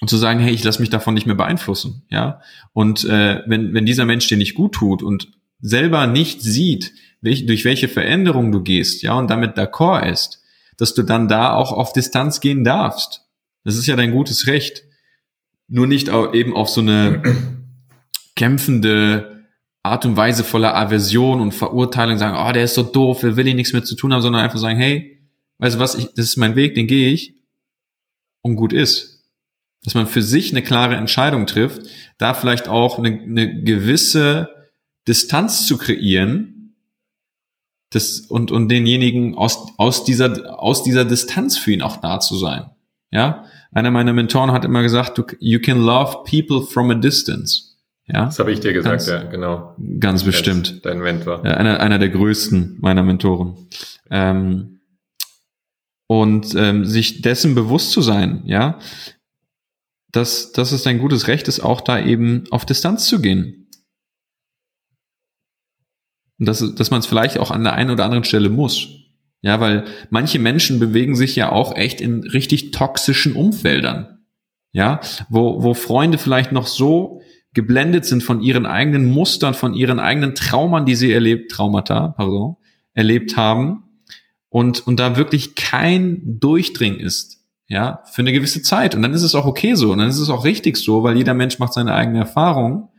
[0.00, 2.40] und zu sagen, hey, ich lasse mich davon nicht mehr beeinflussen, ja.
[2.72, 5.28] Und äh, wenn wenn dieser Mensch dir nicht gut tut und
[5.60, 10.42] selber nicht sieht, welch, durch welche Veränderung du gehst, ja, und damit d'accord ist,
[10.76, 13.22] dass du dann da auch auf Distanz gehen darfst.
[13.64, 14.84] Das ist ja dein gutes Recht.
[15.68, 17.22] Nur nicht eben auf so eine
[18.36, 19.46] kämpfende
[19.82, 23.46] Art und Weise voller Aversion und Verurteilung sagen, oh, der ist so doof, er will
[23.46, 25.20] ich nichts mehr zu tun haben, sondern einfach sagen, hey,
[25.58, 27.34] weißt du was, ich, das ist mein Weg, den gehe ich
[28.42, 29.13] und gut ist.
[29.84, 31.82] Dass man für sich eine klare Entscheidung trifft,
[32.18, 34.48] da vielleicht auch eine, eine gewisse
[35.06, 36.74] Distanz zu kreieren,
[37.90, 42.36] das, und, und denjenigen aus, aus dieser, aus dieser Distanz für ihn auch da zu
[42.36, 42.70] sein.
[43.10, 47.74] Ja, einer meiner Mentoren hat immer gesagt, du, you can love people from a distance.
[48.06, 49.74] Ja, das habe ich dir gesagt, ganz, ja, genau.
[49.98, 50.84] Ganz bestimmt.
[50.84, 51.42] Dein Mentor.
[51.44, 53.56] Ja, einer, einer der größten meiner Mentoren.
[54.10, 54.80] Ähm,
[56.06, 58.78] und ähm, sich dessen bewusst zu sein, ja,
[60.14, 63.68] dass, dass es ein gutes Recht ist, auch da eben auf Distanz zu gehen.
[66.38, 68.88] Und dass, dass man es vielleicht auch an der einen oder anderen Stelle muss.
[69.42, 74.24] Ja, weil manche Menschen bewegen sich ja auch echt in richtig toxischen Umfeldern.
[74.72, 77.20] Ja, wo, wo Freunde vielleicht noch so
[77.52, 82.56] geblendet sind von ihren eigenen Mustern, von ihren eigenen Traumern, die sie erlebt, Traumata, pardon,
[82.94, 83.84] erlebt haben
[84.48, 87.43] und, und da wirklich kein Durchdringen ist.
[87.66, 88.94] Ja, für eine gewisse Zeit.
[88.94, 89.92] Und dann ist es auch okay so.
[89.92, 92.90] Und dann ist es auch richtig so, weil jeder Mensch macht seine eigene Erfahrung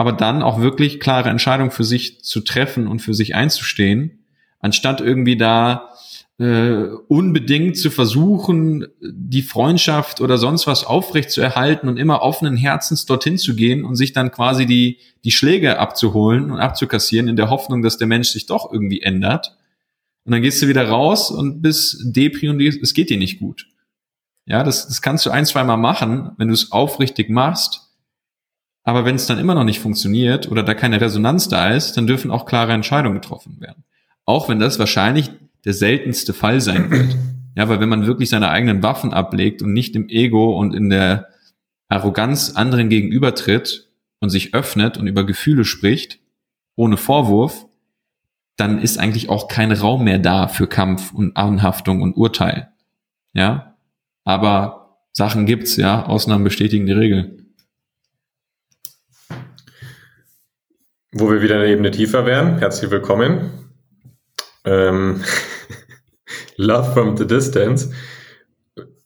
[0.00, 4.24] aber dann auch wirklich klare Entscheidungen für sich zu treffen und für sich einzustehen,
[4.58, 5.90] anstatt irgendwie da
[6.38, 12.56] äh, unbedingt zu versuchen, die Freundschaft oder sonst was aufrecht zu erhalten und immer offenen
[12.56, 17.36] Herzens dorthin zu gehen und sich dann quasi die, die Schläge abzuholen und abzukassieren in
[17.36, 19.58] der Hoffnung, dass der Mensch sich doch irgendwie ändert.
[20.24, 23.66] Und dann gehst du wieder raus und bist Depri und es geht dir nicht gut.
[24.46, 27.90] Ja, das, das kannst du ein, zwei Mal machen, wenn du es aufrichtig machst.
[28.82, 32.06] Aber wenn es dann immer noch nicht funktioniert oder da keine Resonanz da ist, dann
[32.06, 33.84] dürfen auch klare Entscheidungen getroffen werden.
[34.24, 35.30] Auch wenn das wahrscheinlich
[35.64, 37.16] der seltenste Fall sein wird.
[37.56, 40.88] Ja, weil wenn man wirklich seine eigenen Waffen ablegt und nicht im Ego und in
[40.88, 41.28] der
[41.88, 46.20] Arroganz anderen gegenübertritt und sich öffnet und über Gefühle spricht,
[46.76, 47.66] ohne Vorwurf,
[48.56, 52.70] dann ist eigentlich auch kein Raum mehr da für Kampf und Anhaftung und Urteil.
[53.32, 53.69] Ja,
[54.30, 57.36] aber Sachen gibt's, ja, Ausnahmen bestätigen die Regel.
[61.12, 62.58] Wo wir wieder eine Ebene tiefer wären.
[62.58, 63.50] Herzlich willkommen.
[64.64, 65.24] Ähm,
[66.56, 67.92] Love from the Distance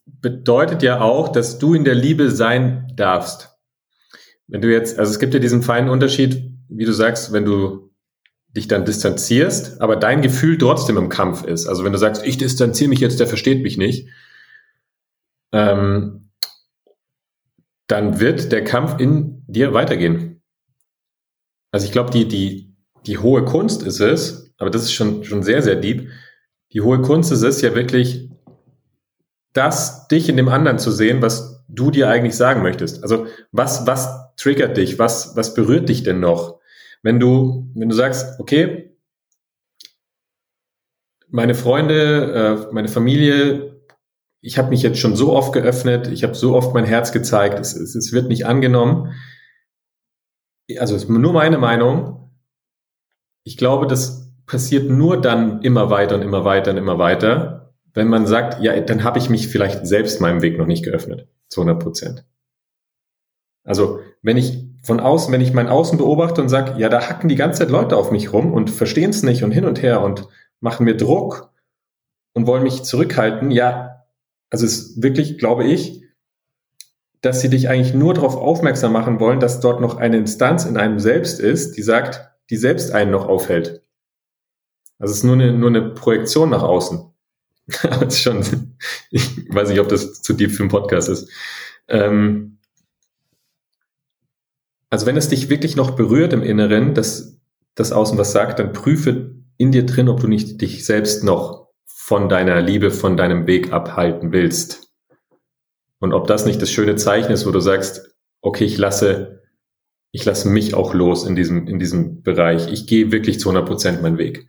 [0.05, 3.49] bedeutet ja auch, dass du in der Liebe sein darfst.
[4.47, 7.91] Wenn du jetzt, also es gibt ja diesen feinen Unterschied, wie du sagst, wenn du
[8.49, 11.65] dich dann distanzierst, aber dein Gefühl trotzdem im Kampf ist.
[11.65, 14.07] Also wenn du sagst, ich distanziere mich jetzt, der versteht mich nicht,
[15.55, 16.31] ähm,
[17.87, 20.43] dann wird der Kampf in dir weitergehen.
[21.71, 22.75] Also ich glaube, die, die,
[23.05, 26.09] die hohe Kunst ist es, aber das ist schon, schon sehr, sehr deep.
[26.73, 28.29] Die hohe Kunst ist es ja wirklich,
[29.53, 33.01] das dich in dem anderen zu sehen, was du dir eigentlich sagen möchtest.
[33.01, 34.99] Also was, was triggert dich?
[34.99, 36.59] Was, was berührt dich denn noch?
[37.01, 38.97] Wenn du, wenn du sagst, okay,
[41.29, 43.74] meine Freunde, äh, meine Familie,
[44.45, 47.59] ich habe mich jetzt schon so oft geöffnet, ich habe so oft mein Herz gezeigt,
[47.59, 49.13] es, es, es wird nicht angenommen
[50.79, 52.31] also ist nur meine Meinung,
[53.43, 58.07] ich glaube, das passiert nur dann immer weiter und immer weiter und immer weiter, wenn
[58.07, 61.61] man sagt, ja, dann habe ich mich vielleicht selbst meinem Weg noch nicht geöffnet, zu
[61.61, 62.25] 100 Prozent.
[63.63, 67.29] Also wenn ich von außen, wenn ich mein Außen beobachte und sage, ja, da hacken
[67.29, 70.01] die ganze Zeit Leute auf mich rum und verstehen es nicht und hin und her
[70.01, 70.27] und
[70.59, 71.51] machen mir Druck
[72.33, 73.94] und wollen mich zurückhalten, ja,
[74.49, 76.03] also es ist wirklich, glaube ich,
[77.21, 80.77] dass sie dich eigentlich nur darauf aufmerksam machen wollen, dass dort noch eine Instanz in
[80.77, 83.81] einem selbst ist, die sagt, die selbst einen noch aufhält.
[84.99, 87.11] Also es ist nur eine, nur eine Projektion nach außen.
[88.07, 88.43] Ist schon,
[89.09, 91.31] ich weiß nicht, ob das zu deep für einen Podcast ist.
[91.87, 92.59] Ähm,
[94.91, 97.39] also wenn es dich wirklich noch berührt im Inneren, dass
[97.73, 101.64] das Außen was sagt, dann prüfe in dir drin, ob du nicht dich selbst noch
[102.05, 104.91] von deiner Liebe, von deinem Weg abhalten willst.
[105.99, 109.41] Und ob das nicht das schöne Zeichen ist, wo du sagst, okay, ich lasse,
[110.11, 112.71] ich lasse mich auch los in diesem, in diesem Bereich.
[112.71, 114.47] Ich gehe wirklich zu 100 Prozent meinen Weg.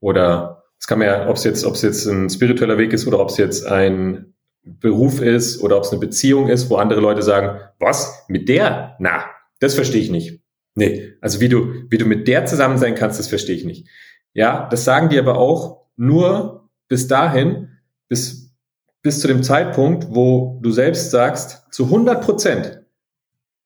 [0.00, 3.06] Oder es kann man ja, ob es jetzt, ob es jetzt ein spiritueller Weg ist
[3.06, 7.00] oder ob es jetzt ein Beruf ist oder ob es eine Beziehung ist, wo andere
[7.00, 8.24] Leute sagen, was?
[8.26, 8.96] Mit der?
[8.98, 9.26] Na,
[9.60, 10.42] das verstehe ich nicht.
[10.74, 13.86] Nee, also wie du, wie du mit der zusammen sein kannst, das verstehe ich nicht.
[14.32, 16.61] Ja, das sagen die aber auch nur
[16.92, 17.70] bis dahin,
[18.10, 18.54] bis,
[19.00, 22.82] bis zu dem Zeitpunkt, wo du selbst sagst, zu 100 Prozent,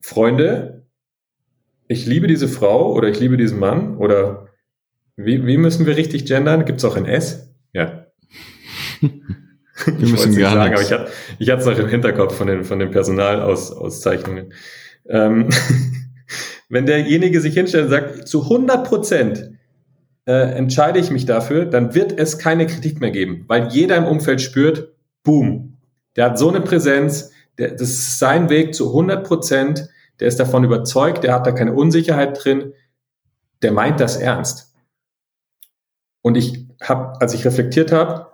[0.01, 0.87] Freunde,
[1.89, 4.47] ich liebe diese Frau oder ich liebe diesen Mann oder
[5.17, 6.67] wie, wie müssen wir richtig gendern?
[6.67, 7.53] Gibt es auch ein S?
[7.73, 8.07] Ja.
[9.01, 9.11] Wir
[10.09, 10.93] müssen gar sagen, nichts.
[10.93, 11.09] aber
[11.41, 14.53] ich hatte es noch im Hinterkopf von den, von den Personalauszeichnungen.
[15.09, 15.49] Ähm,
[16.69, 19.56] wenn derjenige sich hinstellt und sagt, zu 100 Prozent
[20.27, 24.07] äh, entscheide ich mich dafür, dann wird es keine Kritik mehr geben, weil jeder im
[24.07, 25.79] Umfeld spürt, boom,
[26.17, 29.89] der hat so eine Präsenz, der, das ist sein Weg zu 100 Prozent,
[30.21, 32.73] der ist davon überzeugt, der hat da keine Unsicherheit drin,
[33.63, 34.75] der meint das ernst.
[36.23, 38.27] Und ich habe, als ich reflektiert habe,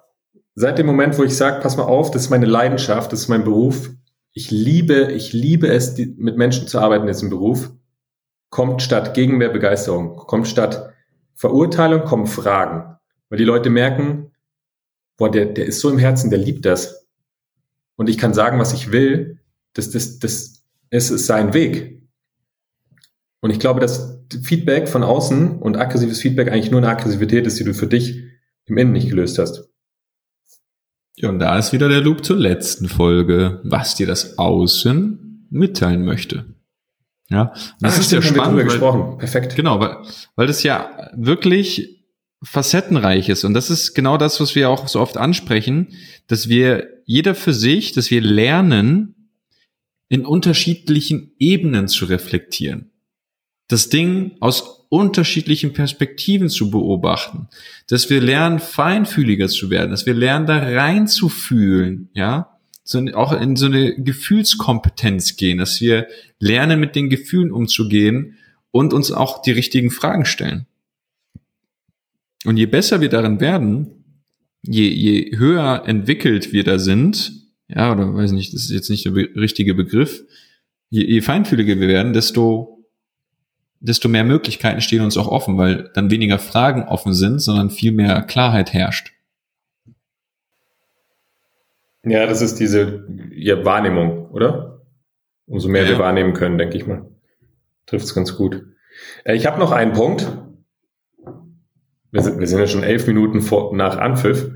[0.54, 3.28] seit dem Moment, wo ich sage, pass mal auf, das ist meine Leidenschaft, das ist
[3.28, 3.90] mein Beruf,
[4.32, 7.70] ich liebe, ich liebe es, die, mit Menschen zu arbeiten in diesem Beruf,
[8.48, 10.91] kommt statt Gegenwehr Begeisterung, kommt statt
[11.42, 12.96] Verurteilung, kommen Fragen.
[13.28, 14.30] Weil die Leute merken,
[15.16, 17.08] boah, der, der ist so im Herzen, der liebt das.
[17.96, 19.40] Und ich kann sagen, was ich will,
[19.72, 22.00] das, das, das ist, ist sein Weg.
[23.40, 27.58] Und ich glaube, dass Feedback von außen und aggressives Feedback eigentlich nur eine Aggressivität ist,
[27.58, 28.22] die du für dich
[28.66, 29.68] im Innen nicht gelöst hast.
[31.16, 36.04] Ja, und da ist wieder der Loop zur letzten Folge, was dir das Außen mitteilen
[36.04, 36.54] möchte.
[37.32, 38.58] Ja, das ah, ist ja spannend.
[38.58, 39.16] Weil, gesprochen.
[39.18, 39.56] Perfekt.
[39.56, 39.96] Genau, weil,
[40.36, 42.04] weil das ja wirklich
[42.42, 43.44] facettenreich ist.
[43.44, 45.88] Und das ist genau das, was wir auch so oft ansprechen,
[46.26, 49.30] dass wir jeder für sich, dass wir lernen,
[50.08, 52.90] in unterschiedlichen Ebenen zu reflektieren.
[53.68, 57.48] Das Ding aus unterschiedlichen Perspektiven zu beobachten,
[57.88, 62.51] dass wir lernen, feinfühliger zu werden, dass wir lernen, da reinzufühlen, ja,
[62.84, 66.08] so, auch in so eine Gefühlskompetenz gehen, dass wir
[66.38, 68.36] lernen, mit den Gefühlen umzugehen
[68.70, 70.66] und uns auch die richtigen Fragen stellen.
[72.44, 74.04] Und je besser wir darin werden,
[74.62, 77.32] je, je höher entwickelt wir da sind,
[77.68, 80.24] ja, oder weiß nicht, das ist jetzt nicht der richtige Begriff,
[80.90, 82.72] je, je feinfühliger wir werden, desto
[83.82, 87.90] desto mehr Möglichkeiten stehen uns auch offen, weil dann weniger Fragen offen sind, sondern viel
[87.90, 89.12] mehr Klarheit herrscht.
[92.04, 94.82] Ja, das ist diese ja, Wahrnehmung, oder?
[95.46, 95.90] Umso mehr ja.
[95.90, 97.08] wir wahrnehmen können, denke ich mal.
[97.86, 98.64] Trifft es ganz gut.
[99.24, 100.26] Äh, ich habe noch einen Punkt.
[102.10, 104.50] Wir sind, wir sind ja schon elf Minuten vor, nach Anpfiff.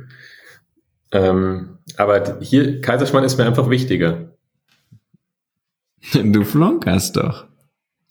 [1.12, 4.32] Ähm, aber hier, Kaiserschmann ist mir einfach wichtiger.
[6.12, 7.46] Du flunkerst doch.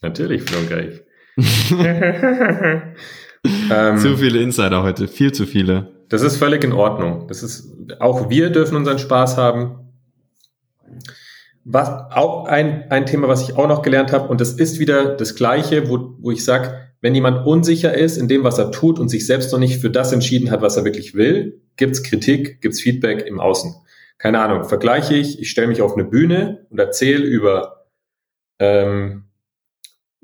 [0.02, 1.02] Natürlich flunker ich.
[3.72, 5.95] ähm, zu viele Insider heute, viel zu viele.
[6.10, 7.28] Das ist völlig in Ordnung.
[7.28, 9.92] Das ist, auch wir dürfen unseren Spaß haben.
[11.64, 15.16] Was auch ein, ein Thema, was ich auch noch gelernt habe, und das ist wieder
[15.16, 19.00] das Gleiche, wo, wo ich sage, wenn jemand unsicher ist in dem, was er tut
[19.00, 22.62] und sich selbst noch nicht für das entschieden hat, was er wirklich will, gibt's Kritik,
[22.62, 23.74] gibt's Feedback im Außen.
[24.18, 27.88] Keine Ahnung, vergleiche ich, ich stelle mich auf eine Bühne und erzähle über
[28.60, 29.26] ähm,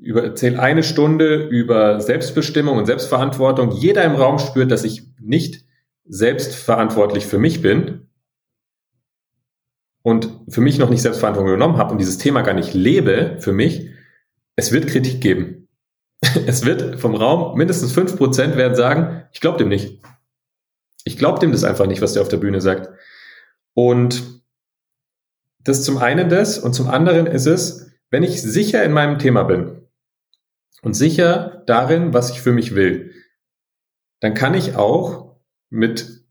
[0.02, 3.70] über, erzähle eine Stunde über Selbstbestimmung und Selbstverantwortung.
[3.70, 5.64] Jeder im Raum spürt, dass ich nicht
[6.12, 8.08] selbstverantwortlich für mich bin
[10.02, 13.52] und für mich noch nicht Selbstverantwortung genommen habe und dieses Thema gar nicht lebe für
[13.52, 13.88] mich.
[14.56, 15.68] Es wird Kritik geben.
[16.46, 20.02] Es wird vom Raum mindestens fünf Prozent werden sagen, ich glaube dem nicht.
[21.04, 22.90] Ich glaube dem das einfach nicht, was der auf der Bühne sagt.
[23.74, 24.42] Und
[25.60, 29.44] das zum einen das und zum anderen ist es, wenn ich sicher in meinem Thema
[29.44, 29.82] bin,
[30.82, 33.14] und sicher darin, was ich für mich will,
[34.20, 35.31] dann kann ich auch
[35.72, 36.22] mit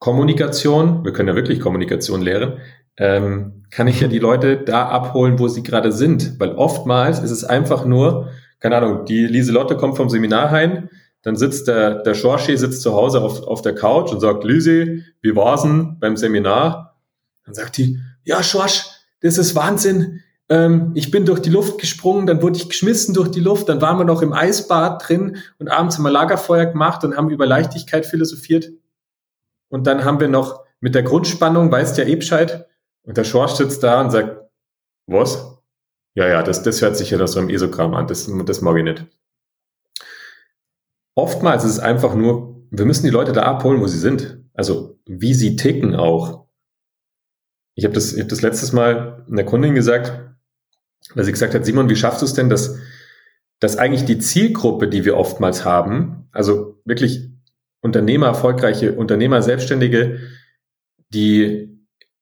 [0.00, 2.58] Kommunikation, wir können ja wirklich Kommunikation lehren,
[2.96, 6.38] ähm, kann ich ja die Leute da abholen, wo sie gerade sind.
[6.38, 10.88] Weil oftmals ist es einfach nur, keine Ahnung, die Lieselotte kommt vom Seminar heim,
[11.22, 15.02] dann sitzt der, der Schorschi sitzt zu Hause auf, auf der Couch und sagt, Lisi,
[15.22, 16.98] wie war's denn beim Seminar?
[17.46, 18.84] Dann sagt die, ja, Schorsch,
[19.22, 20.20] das ist Wahnsinn.
[20.48, 23.80] Ähm, ich bin durch die Luft gesprungen, dann wurde ich geschmissen durch die Luft, dann
[23.80, 27.46] waren wir noch im Eisbad drin und abends haben wir Lagerfeuer gemacht und haben über
[27.46, 28.70] Leichtigkeit philosophiert.
[29.68, 32.68] Und dann haben wir noch mit der Grundspannung, weißt ja eh Bescheid,
[33.04, 34.40] und der Schorsch sitzt da und sagt,
[35.06, 35.58] was?
[36.14, 38.06] Ja, ja, das, das hört sich ja nach so einem Esogramm an.
[38.06, 39.06] Das, das mag ich nicht.
[41.14, 44.42] Oftmals ist es einfach nur, wir müssen die Leute da abholen, wo sie sind.
[44.54, 46.46] Also wie sie ticken auch.
[47.74, 50.33] Ich habe das, ich hab das letztes Mal einer Kundin gesagt,
[51.14, 52.78] weil sie gesagt hat, Simon, wie schaffst du es denn, dass,
[53.60, 57.30] dass eigentlich die Zielgruppe, die wir oftmals haben, also wirklich
[57.80, 60.20] Unternehmer, erfolgreiche Unternehmer, Selbstständige,
[61.10, 61.74] die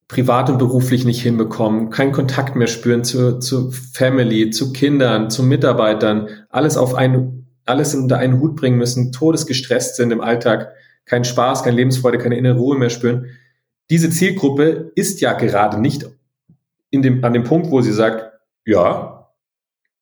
[0.08, 5.42] privat und beruflich nicht hinbekommen, keinen Kontakt mehr spüren zu, zu Family, zu Kindern, zu
[5.42, 10.72] Mitarbeitern, alles auf einen, alles unter einen Hut bringen müssen, todesgestresst sind im Alltag,
[11.06, 13.26] keinen Spaß, keine Lebensfreude, keine innere Ruhe mehr spüren.
[13.88, 16.06] Diese Zielgruppe ist ja gerade nicht
[16.90, 18.31] in dem, an dem Punkt, wo sie sagt,
[18.64, 19.32] ja,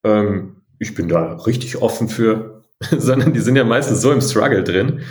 [0.04, 2.62] ähm, ich bin da richtig offen für,
[2.96, 5.02] sondern die sind ja meistens so im Struggle drin,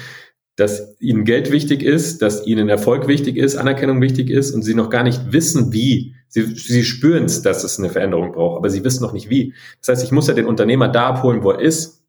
[0.55, 4.75] dass ihnen Geld wichtig ist, dass ihnen Erfolg wichtig ist, Anerkennung wichtig ist und sie
[4.75, 6.15] noch gar nicht wissen, wie.
[6.27, 9.53] Sie, sie spüren es, dass es eine Veränderung braucht, aber sie wissen noch nicht wie.
[9.79, 12.03] Das heißt, ich muss ja den Unternehmer da abholen, wo er ist.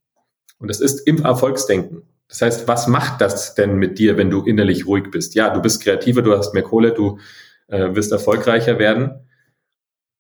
[0.59, 2.03] Und das ist im Erfolgsdenken.
[2.29, 5.35] Das heißt, was macht das denn mit dir, wenn du innerlich ruhig bist?
[5.35, 7.19] Ja, du bist kreativer, du hast mehr Kohle, du
[7.69, 9.27] äh, wirst erfolgreicher werden.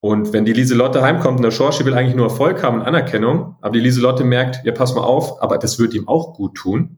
[0.01, 3.57] Und wenn die Lieselotte heimkommt und der Schorschi will eigentlich nur Erfolg haben und Anerkennung,
[3.61, 6.96] aber die Lieselotte merkt, ja, pass mal auf, aber das wird ihm auch gut tun,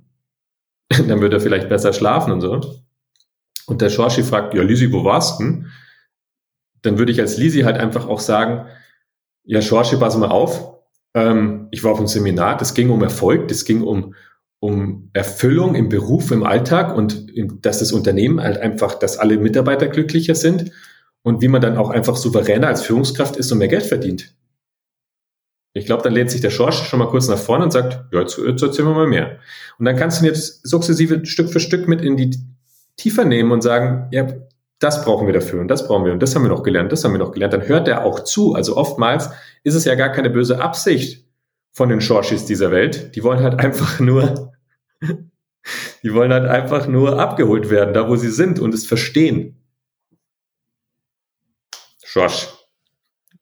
[0.88, 2.60] dann wird er vielleicht besser schlafen und so.
[3.66, 5.66] Und der Schorschi fragt, ja, Lisi, wo warst du denn?
[6.82, 8.66] Dann würde ich als Lisi halt einfach auch sagen,
[9.44, 10.72] ja, Schorschi, pass mal auf,
[11.14, 14.14] ähm, ich war auf einem Seminar, das ging um Erfolg, das ging um,
[14.60, 17.26] um Erfüllung im Beruf, im Alltag und
[17.64, 20.70] dass das Unternehmen halt einfach, dass alle Mitarbeiter glücklicher sind
[21.22, 24.34] und wie man dann auch einfach souveräner als Führungskraft ist und mehr Geld verdient.
[25.74, 28.20] Ich glaube, dann lehnt sich der Schorsch schon mal kurz nach vorne und sagt, ja,
[28.20, 29.38] jetzt, jetzt erzählen wir mal mehr.
[29.78, 32.36] Und dann kannst du ihn jetzt sukzessive Stück für Stück mit in die
[32.96, 34.26] tiefer nehmen und sagen, ja,
[34.78, 37.04] das brauchen wir dafür und das brauchen wir und das haben wir noch gelernt, das
[37.04, 37.54] haben wir noch gelernt.
[37.54, 38.54] Dann hört er auch zu.
[38.54, 39.30] Also oftmals
[39.62, 41.24] ist es ja gar keine böse Absicht
[41.70, 43.14] von den Schorschis dieser Welt.
[43.14, 44.52] Die wollen halt einfach nur,
[46.02, 49.61] die wollen halt einfach nur abgeholt werden, da wo sie sind und es verstehen.
[52.12, 52.46] Schorsch.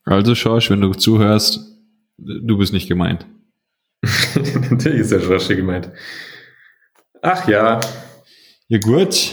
[0.05, 1.59] Also Schorsch, wenn du zuhörst,
[2.19, 3.27] du bist nicht gemeint.
[4.71, 5.91] Natürlich ist der Schosche gemeint.
[7.21, 7.81] Ach ja.
[8.69, 9.33] Ja gut.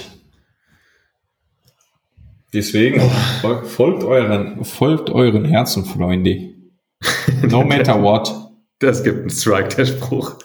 [2.52, 3.62] Deswegen oh.
[3.64, 6.56] folgt euren, folgt euren Herzen, Freunde.
[7.44, 8.34] No matter what.
[8.80, 10.40] Das gibt einen Strike, der Spruch.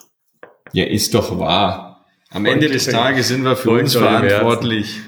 [0.72, 2.04] Ja, ist doch wahr.
[2.28, 5.00] Am Ende des Tages sind wir für uns verantwortlich.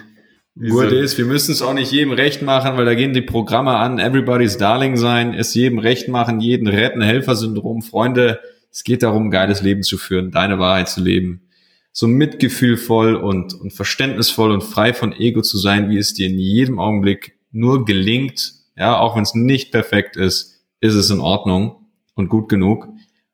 [0.56, 3.76] Wurde ist, wir müssen es auch nicht jedem recht machen, weil da gehen die Programme
[3.76, 7.82] an, everybody's darling sein, es jedem recht machen, jeden retten, Helfersyndrom.
[7.82, 8.38] Freunde,
[8.70, 11.48] es geht darum, ein geiles Leben zu führen, deine Wahrheit zu leben.
[11.90, 16.38] So mitgefühlvoll und, und verständnisvoll und frei von Ego zu sein, wie es dir in
[16.38, 18.52] jedem Augenblick nur gelingt.
[18.76, 22.88] Ja, auch wenn es nicht perfekt ist, ist es in Ordnung und gut genug.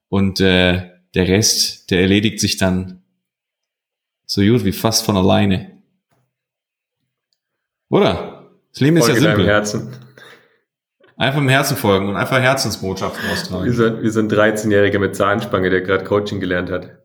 [0.08, 3.02] Und äh, der Rest, der erledigt sich dann
[4.24, 5.79] so gut wie fast von alleine.
[7.90, 8.48] Oder?
[8.72, 9.46] Das Leben Folge ist ja simpel.
[9.46, 9.96] Herzen.
[11.16, 13.66] Einfach im Herzen folgen und einfach Herzensbotschaften austragen.
[13.66, 16.98] Wie so, wie so ein 13-Jähriger mit Zahnspange, der gerade Coaching gelernt hat.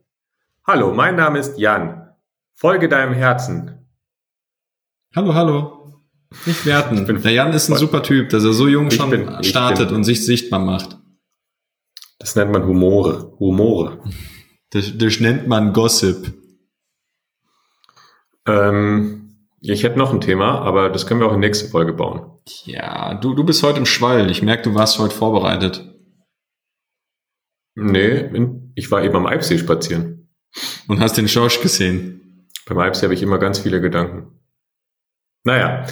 [0.66, 2.10] Hallo, mein Name ist Jan.
[2.54, 3.86] Folge deinem Herzen.
[5.14, 6.02] Hallo, hallo.
[6.46, 7.06] Nicht werten.
[7.06, 9.98] Der Jan ist ein super Typ, dass er so jung schon bin, startet bin.
[9.98, 10.98] und sich sichtbar macht.
[12.20, 13.34] Das nennt man Humore.
[13.40, 14.00] Humore.
[14.70, 16.34] Das, das nennt man Gossip.
[18.48, 19.25] Ähm,
[19.74, 22.22] ich hätte noch ein Thema, aber das können wir auch in nächste Folge bauen.
[22.66, 24.30] Ja, du, du bist heute im Schwall.
[24.30, 25.94] Ich merke, du warst heute vorbereitet.
[27.76, 28.30] Nee,
[28.76, 30.30] ich war eben am Eibsee spazieren.
[30.88, 32.48] Und hast den Schorsch gesehen?
[32.66, 34.40] Beim Eibsee habe ich immer ganz viele Gedanken.
[35.44, 35.86] Naja,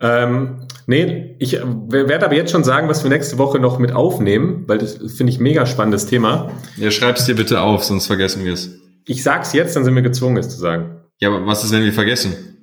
[0.00, 4.64] ähm, nee, ich werde aber jetzt schon sagen, was wir nächste Woche noch mit aufnehmen,
[4.66, 6.50] weil das finde ich mega spannendes Thema.
[6.76, 8.78] Ja, schreib's dir bitte auf, sonst vergessen wir es.
[9.06, 11.00] Ich sag's jetzt, dann sind wir gezwungen, es zu sagen.
[11.18, 12.55] Ja, aber was ist, wenn wir vergessen?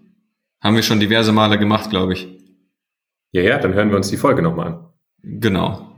[0.64, 2.28] Haben wir schon diverse Male gemacht, glaube ich.
[3.32, 4.90] Ja, ja, dann hören wir uns die Folge nochmal an.
[5.22, 5.92] Genau.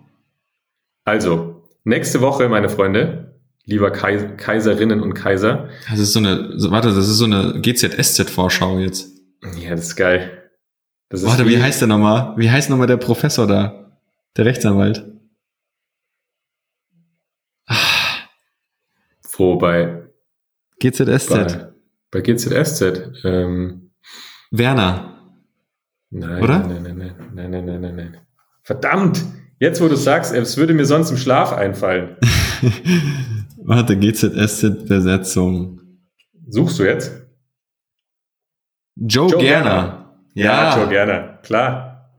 [1.03, 5.69] Also, nächste Woche, meine Freunde, lieber Kaiserinnen und Kaiser.
[5.87, 9.11] Das ist so eine, warte, das ist so eine GZSZ-Vorschau jetzt.
[9.59, 10.49] Ja, das ist geil.
[11.09, 12.33] Das ist warte, wie, wie heißt der nochmal?
[12.35, 13.99] Wie heißt nochmal der Professor da?
[14.35, 15.05] Der Rechtsanwalt.
[19.37, 20.07] Wo bei?
[20.79, 21.29] GZSZ.
[21.29, 21.73] Bei,
[22.09, 23.23] bei GZSZ.
[23.23, 23.84] Ähm,
[24.57, 25.15] Werner.
[26.09, 26.59] Nein, Oder?
[26.59, 28.17] Nein, nein, nein, nein, nein, nein, nein, nein.
[28.63, 29.23] Verdammt!
[29.59, 32.17] Jetzt, wo du sagst, es würde mir sonst im Schlaf einfallen.
[33.57, 35.81] Warte, GZSZ-Besetzung.
[36.47, 37.11] Suchst du jetzt?
[38.95, 39.63] Joe, Joe Gerner.
[39.63, 40.17] Gerner.
[40.33, 40.45] Ja.
[40.45, 42.15] ja, Joe Gerner, klar.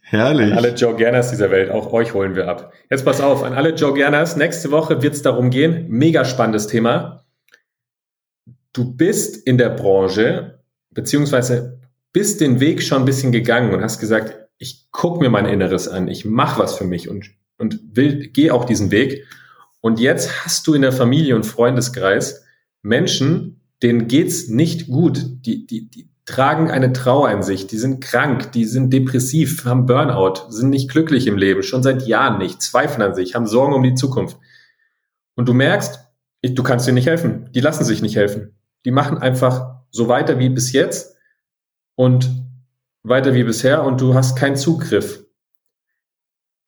[0.00, 0.52] Herrlich.
[0.52, 2.72] An alle Joe Gerners dieser Welt, auch euch holen wir ab.
[2.90, 6.66] Jetzt pass auf, an alle Joe Gerners, nächste Woche wird es darum gehen, mega spannendes
[6.66, 7.24] Thema.
[8.74, 10.61] Du bist in der Branche,
[10.94, 11.80] beziehungsweise
[12.12, 15.88] bist den Weg schon ein bisschen gegangen und hast gesagt, ich gucke mir mein Inneres
[15.88, 19.26] an, ich mache was für mich und, und will, gehe auch diesen Weg.
[19.80, 22.44] Und jetzt hast du in der Familie und Freundeskreis
[22.82, 25.20] Menschen, denen geht's nicht gut.
[25.44, 29.86] Die, die, die tragen eine Trauer in sich, die sind krank, die sind depressiv, haben
[29.86, 33.74] Burnout, sind nicht glücklich im Leben, schon seit Jahren nicht, zweifeln an sich, haben Sorgen
[33.74, 34.38] um die Zukunft.
[35.34, 35.98] Und du merkst,
[36.42, 37.48] ich, du kannst dir nicht helfen.
[37.52, 38.54] Die lassen sich nicht helfen.
[38.84, 41.16] Die machen einfach so weiter wie bis jetzt
[41.94, 42.28] und
[43.04, 45.24] weiter wie bisher und du hast keinen Zugriff.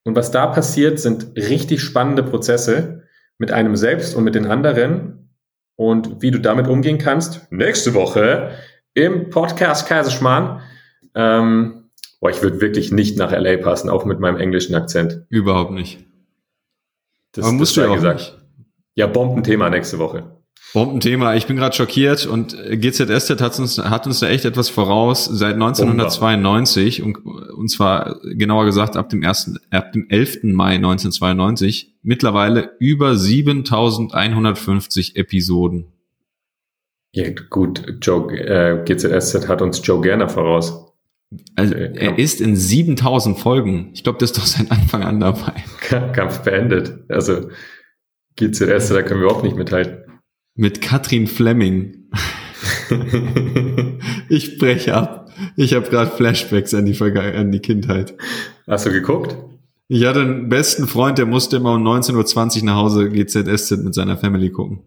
[0.05, 3.05] Und was da passiert, sind richtig spannende Prozesse
[3.39, 5.31] mit einem selbst und mit den anderen
[5.77, 7.51] und wie du damit umgehen kannst.
[7.51, 8.53] Nächste Woche
[8.93, 10.61] im Podcast Kaiserschmarrn.
[11.15, 15.25] Ähm, boah, ich würde wirklich nicht nach LA passen, auch mit meinem englischen Akzent.
[15.31, 16.05] Überhaupt nicht.
[17.33, 18.21] Das, Aber musst das du ja gesagt.
[18.21, 18.39] Nicht.
[18.97, 20.34] Ja, Bombenthema nächste Woche.
[20.75, 21.35] Bombenthema.
[21.37, 25.55] Ich bin gerade schockiert und GZSZ hat uns, hat uns da echt etwas voraus seit
[25.55, 30.41] 1992 und, und zwar genauer gesagt ab dem ersten, ab dem 11.
[30.43, 35.93] Mai 1992 mittlerweile über 7150 Episoden.
[37.13, 40.93] Ja, gut, Joe, äh, GZSZ hat uns Joe Gerner voraus.
[41.55, 43.91] Also, äh, er ist in 7000 Folgen.
[43.95, 45.63] Ich glaube, das ist doch seit Anfang an dabei.
[46.13, 46.99] Kampf beendet.
[47.09, 47.49] Also,
[48.35, 50.04] GZSZ, da können wir auch nicht mithalten.
[50.55, 52.11] Mit Katrin Fleming.
[54.29, 55.31] ich breche ab.
[55.57, 58.15] Ich habe gerade Flashbacks an die, an die Kindheit.
[58.67, 59.37] Hast du geguckt?
[59.89, 63.95] Ich hatte einen besten Freund, der musste immer um 19.20 Uhr nach Hause GZSZ mit
[63.95, 64.85] seiner Family gucken.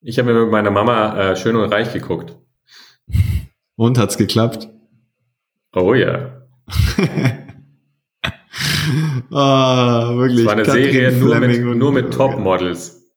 [0.00, 2.36] Ich habe mir mit meiner Mama äh, schön und reich geguckt.
[3.76, 4.68] Und hat's geklappt?
[5.74, 6.42] Oh ja.
[9.30, 10.40] ah, wirklich.
[10.40, 13.12] Es war eine Katrin Serie nur mit, nur mit Topmodels.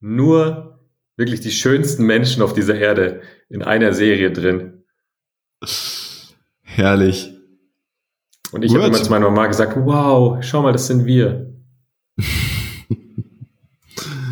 [0.00, 0.75] Nur
[1.16, 4.84] wirklich die schönsten Menschen auf dieser Erde in einer Serie drin.
[6.62, 7.32] Herrlich.
[8.52, 11.52] Und ich habe immer zu meiner Mama gesagt, wow, schau mal, das sind wir.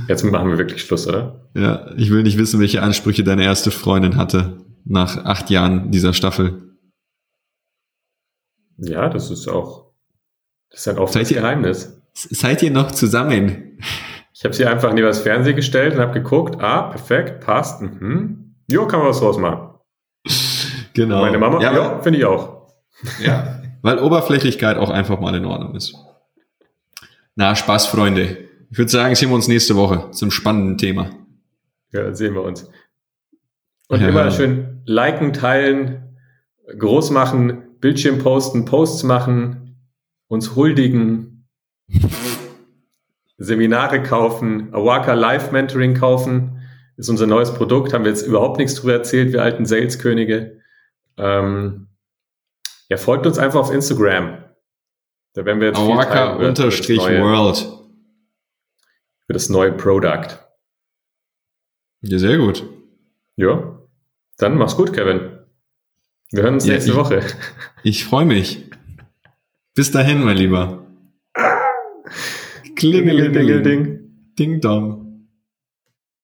[0.09, 1.49] Jetzt machen wir wirklich Schluss, oder?
[1.55, 6.13] Ja, ich will nicht wissen, welche Ansprüche deine erste Freundin hatte nach acht Jahren dieser
[6.13, 6.77] Staffel.
[8.77, 9.93] Ja, das ist auch,
[10.71, 11.97] das ist ein offenes seid Geheimnis.
[12.13, 13.79] seid ihr noch zusammen?
[14.37, 18.57] Ich habe sie einfach neben das Fernseher gestellt und habe geguckt, ah, perfekt, passt, mhm.
[18.69, 19.71] Jo, kann man was draus machen.
[20.95, 21.17] Genau.
[21.17, 22.69] Und meine Mama, ja, ja finde ich auch.
[23.23, 25.95] Ja, weil Oberflächlichkeit auch einfach mal in Ordnung ist.
[27.35, 28.49] Na, Spaß, Freunde.
[28.71, 31.11] Ich würde sagen, sehen wir uns nächste Woche zum spannenden Thema.
[31.93, 32.71] Ja, dann sehen wir uns.
[33.89, 34.09] Und ja.
[34.09, 36.17] immer schön liken, teilen,
[36.79, 39.77] groß machen, Bildschirm posten, Posts machen,
[40.29, 41.47] uns huldigen,
[43.37, 46.63] Seminare kaufen, Awaka Live Mentoring kaufen,
[46.97, 50.61] ist unser neues Produkt, haben wir jetzt überhaupt nichts drüber erzählt, wir alten Saleskönige.
[51.17, 51.89] Ähm,
[52.89, 54.45] ja, folgt uns einfach auf Instagram.
[55.33, 57.57] Da werden wir jetzt Awaka unterstrich World
[59.27, 60.39] für das neue Product.
[62.03, 62.65] Ja, sehr gut.
[63.37, 63.81] Ja,
[64.37, 65.39] dann mach's gut, Kevin.
[66.31, 67.23] Wir hören uns ja, nächste ich, Woche.
[67.83, 68.71] Ich freue mich.
[69.75, 70.87] Bis dahin, mein Lieber.
[72.77, 74.01] Klingelingeling.
[74.37, 75.04] Ding Dong.